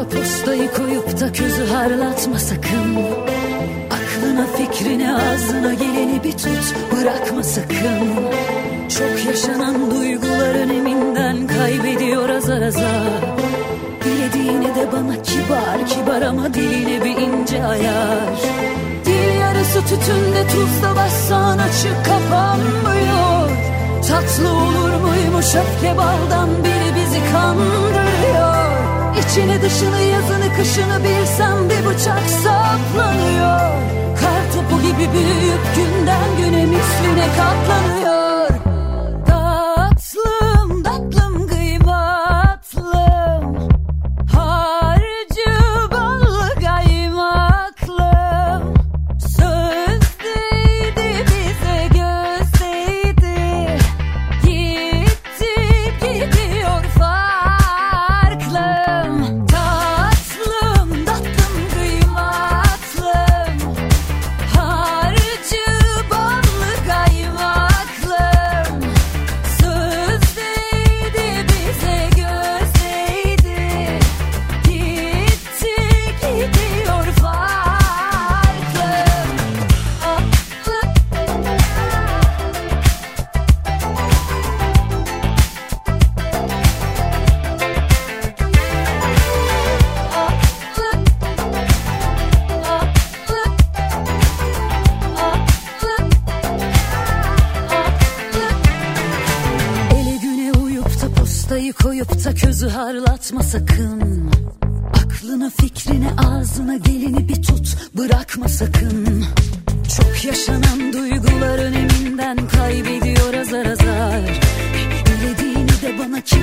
[0.00, 2.96] postayı koyup da közü harlatma sakın.
[3.90, 8.08] Aklına fikrine ağzına geleni bir tut bırakma sakın.
[8.88, 13.22] Çok yaşanan duygular öneminden kaybediyor azar azar.
[14.04, 18.40] Dilediğine de bana kibar kibar ama diline bir ince ayar.
[19.04, 23.50] Dil yarısı tütünde tuzla bassan açık kapanmıyor.
[24.08, 28.51] Tatlı olur muymuş öfke baldan biri bizi kandırıyor
[29.32, 33.72] İçini dışını yazını kışını bilsem bir bıçak saplanıyor.
[34.20, 38.21] Kar topu gibi büyüyüp günden güne misline katlanıyor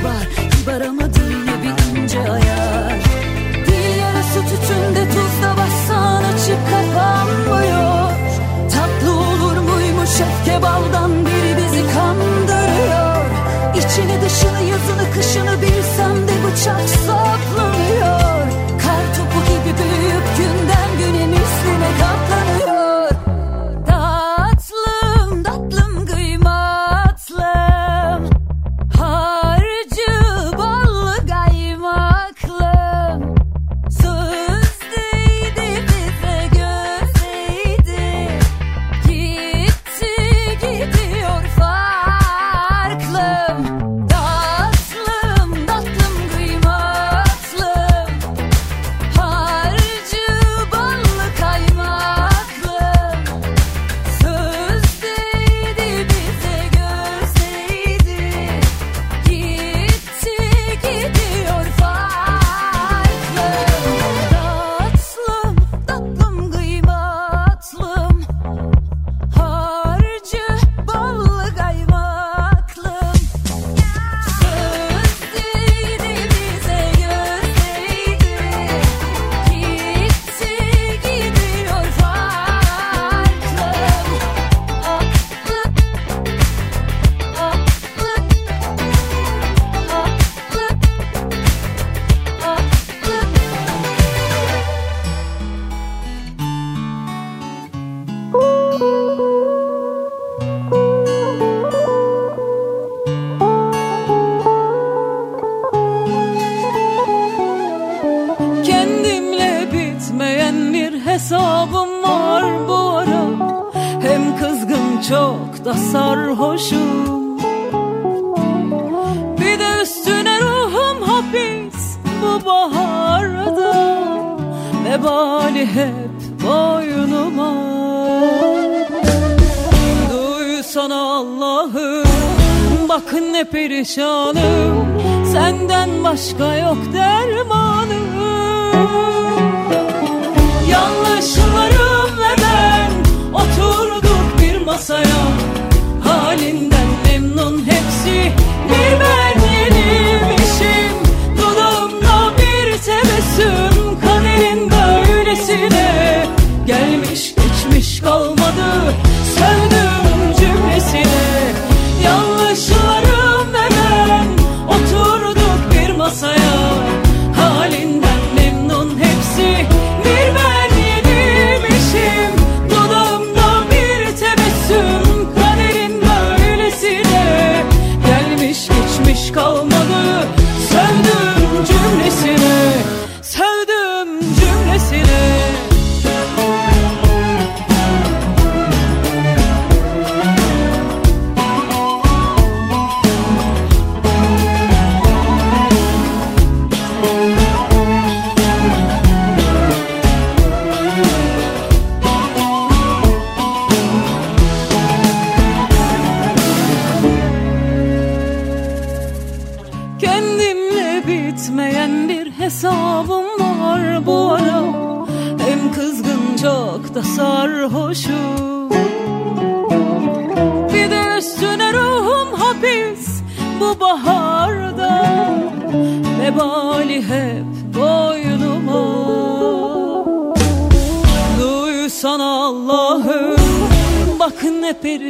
[0.02, 0.39] de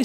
[0.00, 0.04] ne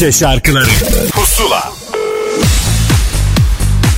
[0.00, 0.68] Türkçe şarkıları
[1.12, 1.72] Pusula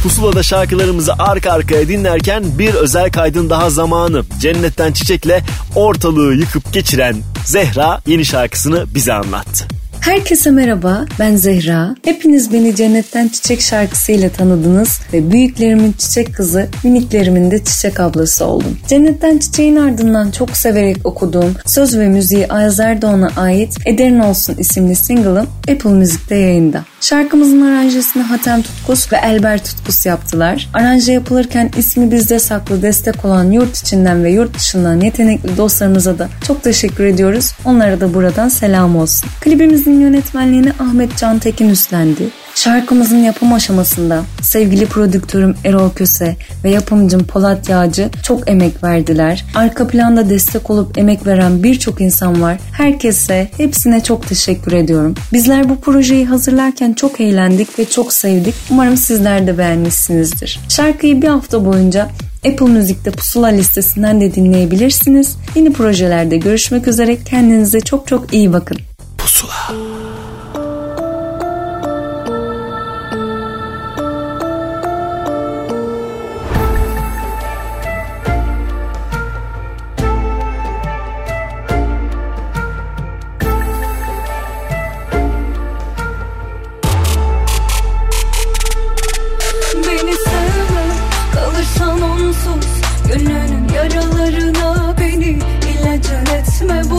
[0.03, 4.25] Pusula'da şarkılarımızı arka arkaya dinlerken bir özel kaydın daha zamanı.
[4.41, 5.43] Cennetten Çiçek'le
[5.75, 9.65] ortalığı yıkıp geçiren Zehra yeni şarkısını bize anlattı.
[10.01, 11.97] Herkese merhaba, ben Zehra.
[12.05, 18.79] Hepiniz beni Cennetten Çiçek şarkısıyla tanıdınız ve büyüklerimin çiçek kızı, miniklerimin de çiçek ablası oldum.
[18.89, 24.97] Cennetten Çiçeğin ardından çok severek okuduğum söz ve müziği Ayaz Erdoğan'a ait Ederin Olsun isimli
[24.97, 26.85] single'ım Apple Müzik'te yayında.
[27.01, 30.69] Şarkımızın aranjesini Hatem Tutkus ve Elber Tutkus yaptılar.
[30.75, 36.29] Aranje yapılırken ismi bizde saklı destek olan yurt içinden ve yurt dışından yetenekli dostlarımıza da
[36.47, 37.53] çok teşekkür ediyoruz.
[37.65, 39.31] Onlara da buradan selam olsun.
[39.41, 42.42] Klibimizin yönetmenliğini Ahmet Can Tekin üstlendi.
[42.55, 49.45] Şarkımızın yapım aşamasında sevgili prodüktörüm Erol Köse ve yapımcım Polat Yağcı çok emek verdiler.
[49.55, 52.59] Arka planda destek olup emek veren birçok insan var.
[52.73, 55.15] Herkese, hepsine çok teşekkür ediyorum.
[55.33, 58.55] Bizler bu projeyi hazırlarken çok eğlendik ve çok sevdik.
[58.71, 60.61] Umarım sizler de beğenmişsinizdir.
[60.69, 62.09] Şarkıyı bir hafta boyunca
[62.47, 65.37] Apple Müzik'te Pusula listesinden de dinleyebilirsiniz.
[65.55, 67.25] Yeni projelerde görüşmek üzere.
[67.25, 68.79] Kendinize çok çok iyi bakın.
[69.19, 69.53] Pusula.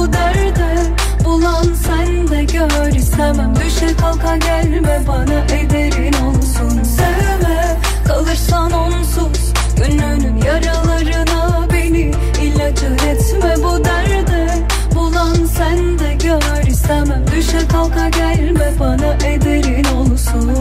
[0.04, 0.94] bu derdi
[1.26, 6.84] Bulan sen de gör istemem Düşe kalka gelme bana ederin olsun.
[6.84, 7.78] Sevme
[8.08, 9.54] kalırsan onsuz.
[9.78, 12.12] Gününün yaralarına beni
[12.42, 13.56] ilacı etme.
[13.64, 14.48] Bu derde
[14.96, 20.52] Bulan sen de gör istemem Düşe kalka gelme bana ederin olsun.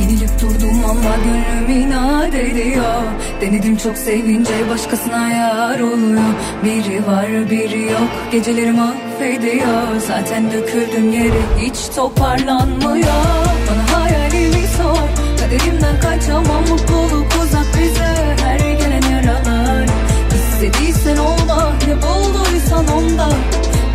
[0.00, 3.02] Yenilip durdum ama gönlüm inat ediyor.
[3.44, 6.22] Denedim çok sevince başkasına yar oluyor.
[6.64, 8.08] Biri var biri yok.
[8.32, 10.00] Geceleri mahvediyor.
[10.06, 13.24] Zaten döküldüm yere hiç toparlanmıyor.
[13.68, 15.08] Bana hayalimi sor.
[15.40, 18.36] Kaderimden kaçamam Mutluluk uzak bize.
[18.44, 19.86] Her gelen yaralar.
[20.34, 23.28] İstediysen olma ne bulduysan onda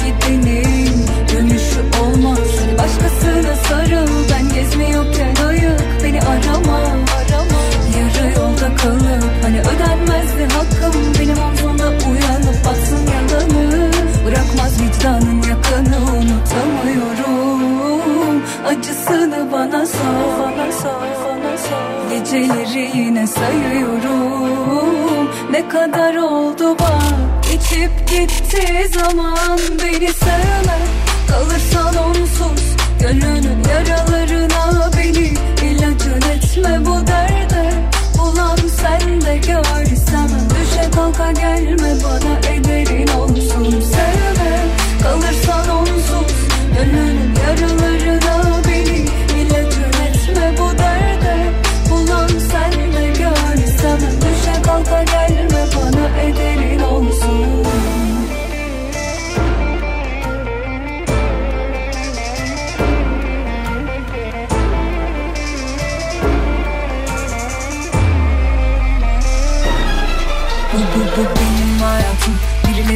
[0.06, 0.79] Gidenin
[9.50, 13.92] hani ödenmezdi hakkım Benim omzumda uyanıp baksın yalanı
[14.26, 18.44] Bırakmaz vicdanın yakını unutamıyorum.
[18.68, 22.10] Acısını bana sor, bana sor, bana sor.
[22.10, 25.30] Geceleri yine sayıyorum.
[25.52, 27.04] Ne kadar oldu bak
[27.52, 29.60] Geçip gitti zaman.
[29.84, 30.78] Beni sevme
[31.30, 32.76] Kalırsan onsuz.
[33.02, 37.70] Gönlünün yaralarına beni ilacın etme bu derde
[38.20, 43.82] Bulan sen de gör istemem Düşe kalka gelme bana ederin olsun.
[43.82, 44.66] Sevme
[45.04, 46.36] kalırsan onsuz
[46.76, 47.89] Gönlünün yaralarına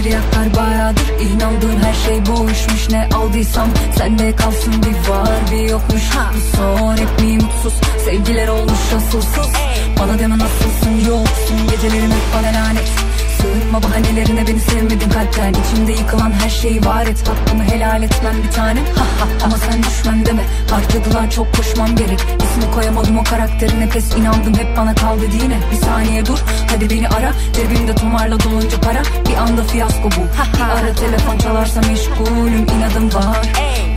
[0.04, 1.08] Birileri yakar bayağıdır.
[1.20, 6.04] İnandığın her şey boşmuş Ne aldıysam sende kalsın Bir var bir yokmuş.
[6.16, 6.32] Ha.
[6.58, 7.74] Son hep mi mutsuz.
[8.06, 9.54] Sevgiler olmuş asılsız.
[10.00, 11.10] Bana deme nasılsın?
[11.10, 11.58] Yoksun.
[11.72, 13.13] Gecelerim hep bana lanet
[13.44, 15.54] Sığınma bahanelerine beni sevmedin kalpten.
[15.54, 17.28] İçimde yıkılan her şeyi var et.
[17.28, 19.28] Hakkımı helal etmem bir tanem ha, ha.
[19.46, 20.42] Ama sen düşmem deme.
[20.72, 22.20] Harcadılar çok koşmam gerek.
[22.20, 25.58] İsmi koyamadım o karakterine pes inandım hep bana kal dediğine.
[25.72, 26.40] Bir saniye dur
[26.72, 27.32] hadi beni ara.
[27.54, 29.02] Cebimde tomarla dolunca para.
[29.30, 30.22] Bir anda fiyasko bu.
[30.58, 32.66] Bir ara telefon çalarsa meşgulüm.
[32.78, 33.38] İnadım var.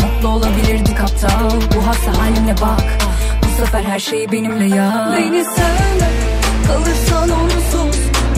[0.02, 1.50] Mutlu olabilirdik aptal.
[1.76, 2.84] Bu hasta halimle bak.
[3.42, 5.14] Bu sefer her şey benimle ya.
[5.16, 6.10] Beni sevme.
[6.66, 7.95] Kalırsan onsuz Gönlünün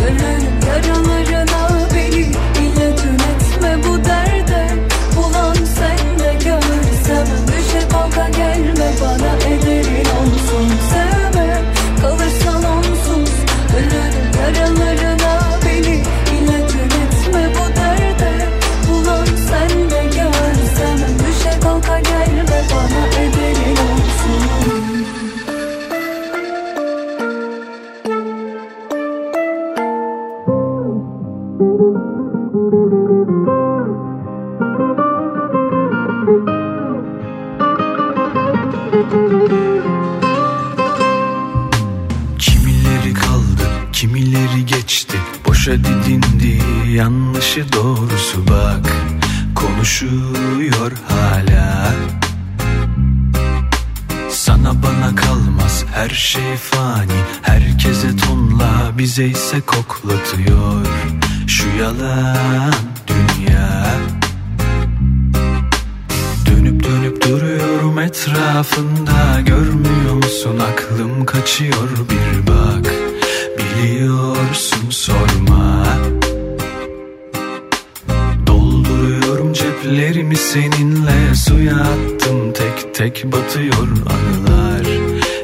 [0.08, 1.37] yaralarına beni
[45.68, 48.92] Boşa didindi, yanlışı doğrusu bak
[49.54, 51.92] Konuşuyor hala.
[54.30, 60.86] Sana bana kalmaz her şey fani Herkese tonla bize ise koklatıyor
[61.46, 62.74] Şu yalan
[63.06, 63.86] dünya.
[66.46, 70.58] Dönüp dönüp duruyorum etrafında Görmüyor musun?
[70.72, 72.92] Aklım kaçıyor bir bak.
[73.58, 75.47] Biliyorsun sorma
[80.52, 84.86] seninle Suya attım tek tek batıyor anılar.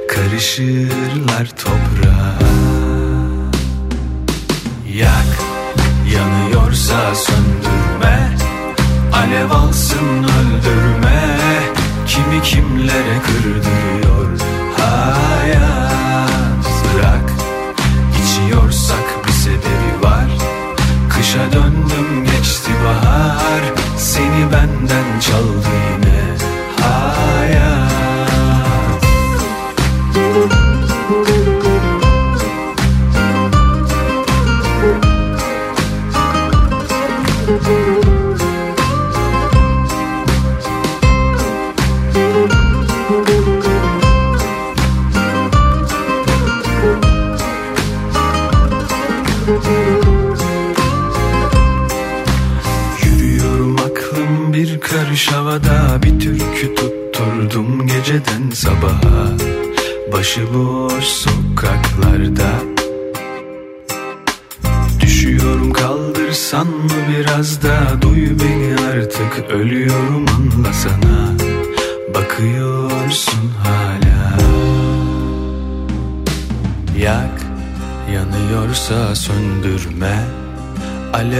[0.09, 2.39] Karışırlar toprağa
[4.95, 5.39] Yak
[6.15, 8.37] yanıyorsa söndürme.
[9.13, 11.39] Alev alsın öldürme.
[12.07, 13.74] Kimi kimlere kırdırıyor
[24.15, 25.94] Seni benden çaldı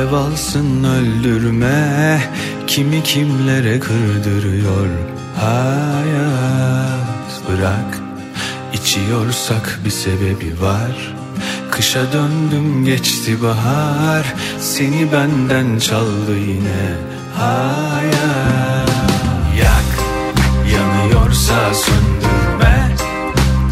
[0.05, 2.21] Alev alsın öldürme.
[2.67, 4.87] Kimi kimlere kırdırıyor
[5.41, 7.31] hayat?
[7.49, 7.99] Bırak
[8.73, 11.15] içiyorsak bir sebebi var.
[11.71, 14.35] Kışa döndüm geçti bahar.
[14.61, 16.97] Seni benden çaldı yine
[17.39, 18.91] hayat.
[19.59, 19.91] Yak
[20.73, 22.97] yanıyorsa söndürme.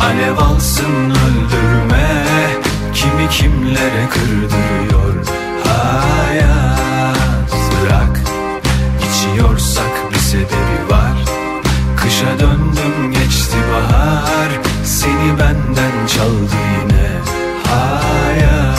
[0.00, 2.24] Alev alsın öldürme.
[2.94, 5.31] Kimi kimlere kırdırıyor
[6.32, 7.52] hayat
[7.82, 8.20] Bırak.
[9.04, 11.16] İçiyorsak bir sebebi var.
[11.96, 14.48] Kışa döndüm geçti bahar.
[14.84, 17.10] Seni benden çaldı yine
[17.70, 18.71] hayat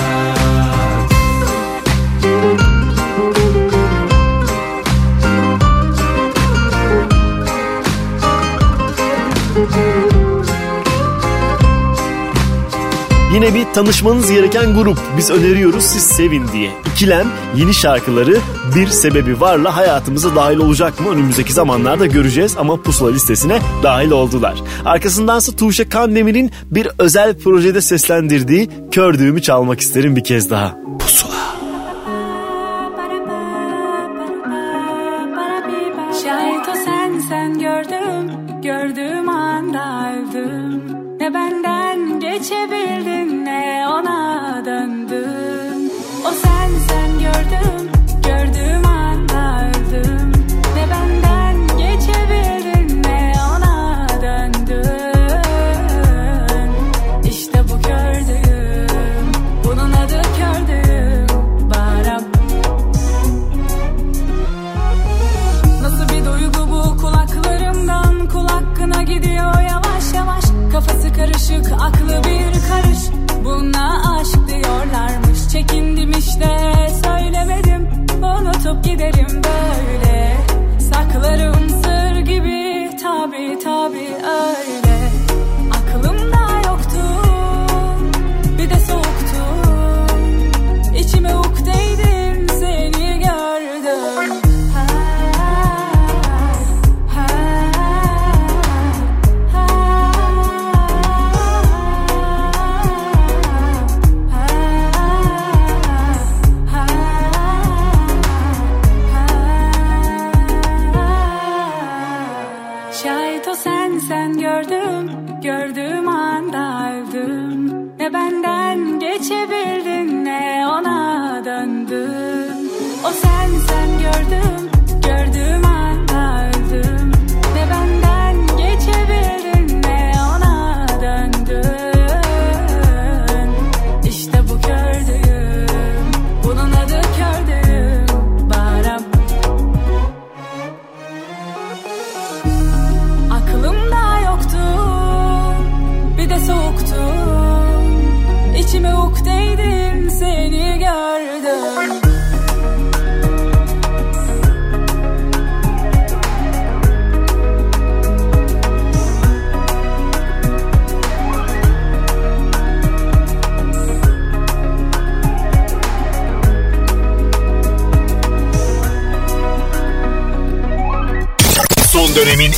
[13.33, 14.97] Yine bir tanışmanız gereken grup.
[15.17, 16.71] Biz öneriyoruz siz sevin diye.
[16.93, 18.37] İkilem yeni şarkıları
[18.75, 21.09] bir sebebi varla hayatımıza dahil olacak mı?
[21.09, 24.55] Önümüzdeki zamanlarda göreceğiz ama pusula listesine dahil oldular.
[24.85, 30.75] Arkasındansa Tuğçe Kandemir'in bir özel projede seslendirdiği Kördüğümü çalmak isterim bir kez daha.
[30.99, 31.32] Pusula.
[75.53, 76.47] Çekindim işte
[77.03, 77.87] söylemedim.
[78.23, 80.37] Unutup giderim böyle.
[80.79, 84.07] Saklarım sır gibi tabi tabi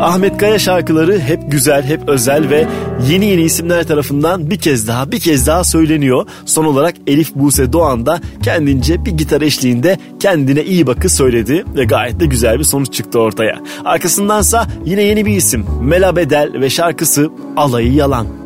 [0.00, 2.66] Ahmet Kaya şarkıları hep güzel, hep özel ve
[3.08, 6.26] yeni yeni isimler tarafından bir kez daha bir kez daha söyleniyor.
[6.46, 11.84] Son olarak Elif Buse Doğan da kendince bir gitar eşliğinde kendine iyi bakı söyledi ve
[11.84, 13.60] gayet de güzel bir sonuç çıktı ortaya.
[13.84, 18.39] Arkasındansa yine yeni bir isim Mela Bedel ve şarkısı Alayı Yalan.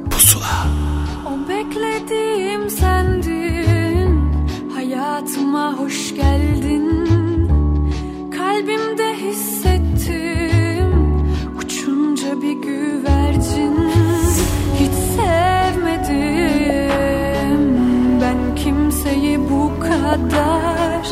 [20.14, 21.06] Bu kadar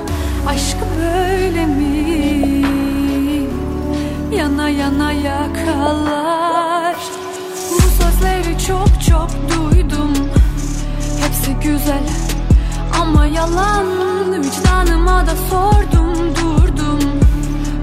[0.48, 2.66] Aşkı böyle mi?
[4.36, 6.96] Yana yana yakalar.
[7.72, 10.12] Bu sözleri çok çok duydum.
[11.20, 12.02] Hepsi güzel
[13.00, 13.86] ama yalan.
[14.42, 17.00] Vicdanıma da sordum durdum.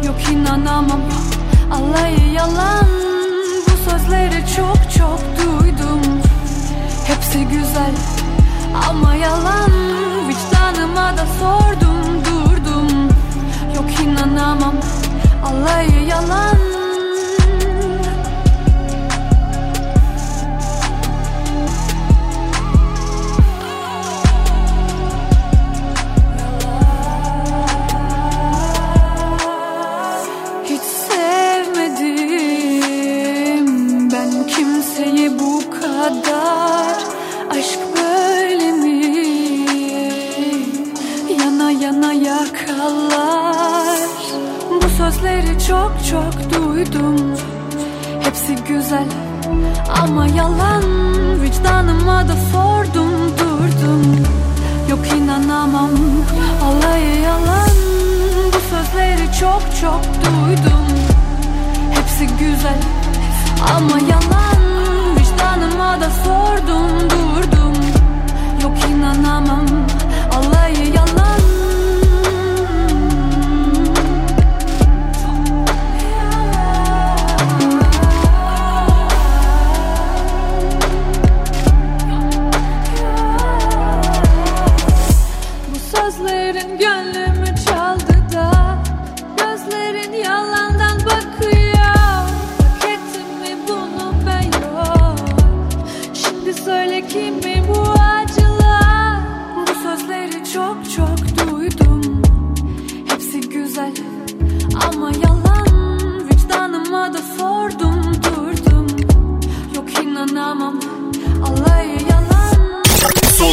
[0.06, 1.02] Yok inanamam
[1.72, 2.88] alayı yalan.
[3.66, 6.02] Bu sözleri çok çok duydum.
[7.08, 7.94] Hepsi güzel
[8.90, 10.09] ama yalan
[11.00, 13.08] Vicdanıma da sordum durdum.
[13.76, 14.76] Yok inanamam
[15.46, 16.69] alayı yalan
[46.80, 47.16] duydum.
[48.20, 49.06] Hepsi güzel
[50.02, 50.84] ama yalan.
[51.42, 54.26] Vicdanıma da sordum durdum.
[54.90, 55.90] Yok inanamam
[56.64, 57.70] alayı yalan.
[58.48, 60.88] Bu sözleri çok çok duydum.
[61.92, 62.80] Hepsi güzel
[63.76, 64.64] ama yalan.
[65.18, 67.74] Vicdanıma da sordum durdum.
[68.64, 69.66] Yok inanamam
[70.32, 71.59] alayı yalan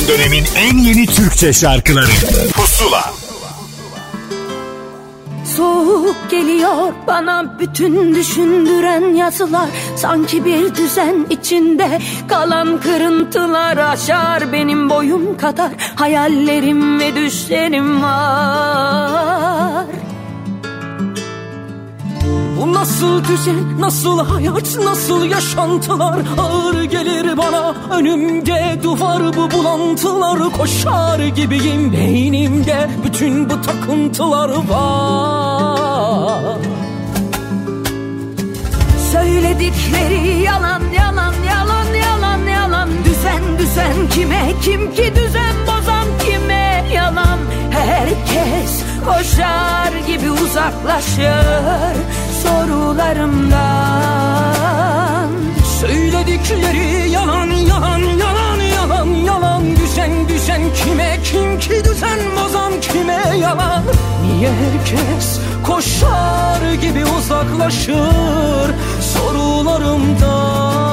[0.09, 2.11] dönemin en yeni Türkçe şarkıları.
[2.55, 3.15] Pusula.
[5.57, 9.69] Soğuk geliyor bana bütün düşündüren yazılar.
[9.97, 15.71] Sanki bir düzen içinde kalan kırıntılar aşar Benim boyum kadar.
[15.95, 19.16] Hayallerim ve düşlerim var
[22.73, 26.19] Nasıl düzen, nasıl hayat, nasıl yaşantılar?
[26.39, 30.53] Ağır gelir bana önümde duvar bu bulantılar.
[30.53, 36.59] Koşar gibiyim beynimde bütün bu takıntılar var.
[39.13, 42.89] Söyledikleri yalan yalan yalan yalan yalan.
[43.05, 47.39] Düzen düzen kime kim ki düzen bozan kime yalan?
[47.71, 55.31] Herkes koşar gibi uzaklaşır sorularımdan.
[55.81, 59.77] Söyledikleri yalan yalan yalan yalan yalan.
[59.77, 63.83] Düzen düzen kime kim ki düzen bozan kime yalan?
[64.23, 70.86] Niye herkes koşar gibi uzaklaşır sorularımdan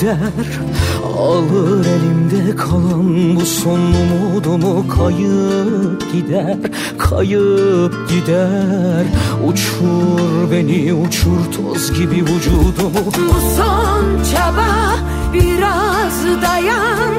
[0.00, 0.18] gider
[1.18, 6.56] Alır elimde kalan bu son umudumu Kayıp gider,
[6.98, 9.04] kayıp gider.
[9.46, 13.06] Uçur beni uçur toz gibi vücudumu.
[13.16, 14.96] Bu son çaba
[15.32, 17.14] biraz dayan.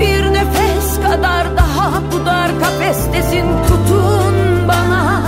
[0.00, 3.44] Bir nefes kadar daha bu dar kafestesin.
[3.68, 5.22] Tutun bana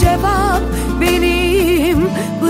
[0.00, 0.62] Cevap
[1.00, 1.47] benim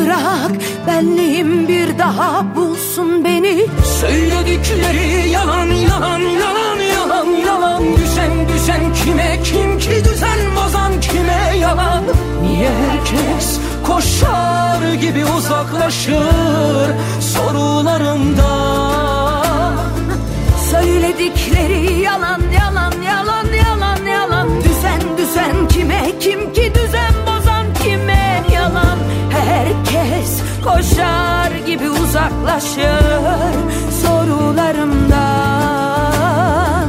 [0.08, 0.50] bırak
[0.86, 3.66] benliğim bir daha bulsun beni.
[4.00, 7.82] Söyledikleri yalan yalan yalan yalan yalan.
[7.96, 12.04] Düzen düzen kime kim ki düzen bozan kime yalan?
[12.42, 18.68] Niye herkes koşar gibi uzaklaşır sorularımdan
[20.70, 24.48] Söyledikleri yalan yalan yalan yalan yalan.
[24.64, 26.67] Düzen düzen kime kim ki
[30.64, 33.54] koşar gibi uzaklaşır
[34.02, 36.88] sorularımdan.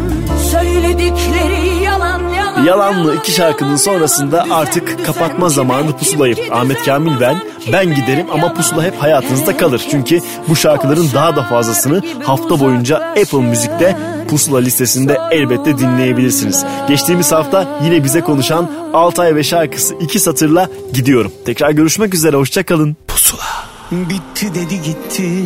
[0.51, 2.28] Söyledikleri yalan
[2.65, 7.41] Yalanlı iki şarkının sonrasında artık kapatma zamanı pusulayıp Ahmet Kamil ben,
[7.73, 9.87] ben giderim ama pusula hep hayatınızda kalır.
[9.91, 13.97] Çünkü bu şarkıların daha da fazlasını hafta boyunca Apple Müzik'te
[14.29, 16.65] pusula listesinde elbette dinleyebilirsiniz.
[16.87, 21.31] Geçtiğimiz hafta yine bize konuşan Altay ve şarkısı iki satırla gidiyorum.
[21.45, 22.97] Tekrar görüşmek üzere hoşçakalın.
[23.07, 23.43] Pusula.
[23.91, 25.45] Bitti dedi gitti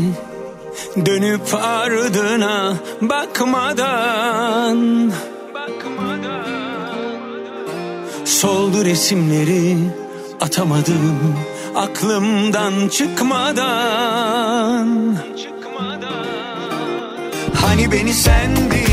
[1.06, 5.12] Dönüp ardına bakmadan
[8.26, 9.78] Soldu resimleri
[10.42, 11.36] atamadım
[11.76, 13.68] aklımdan çıkmadan.
[17.54, 18.93] Hani beni sendin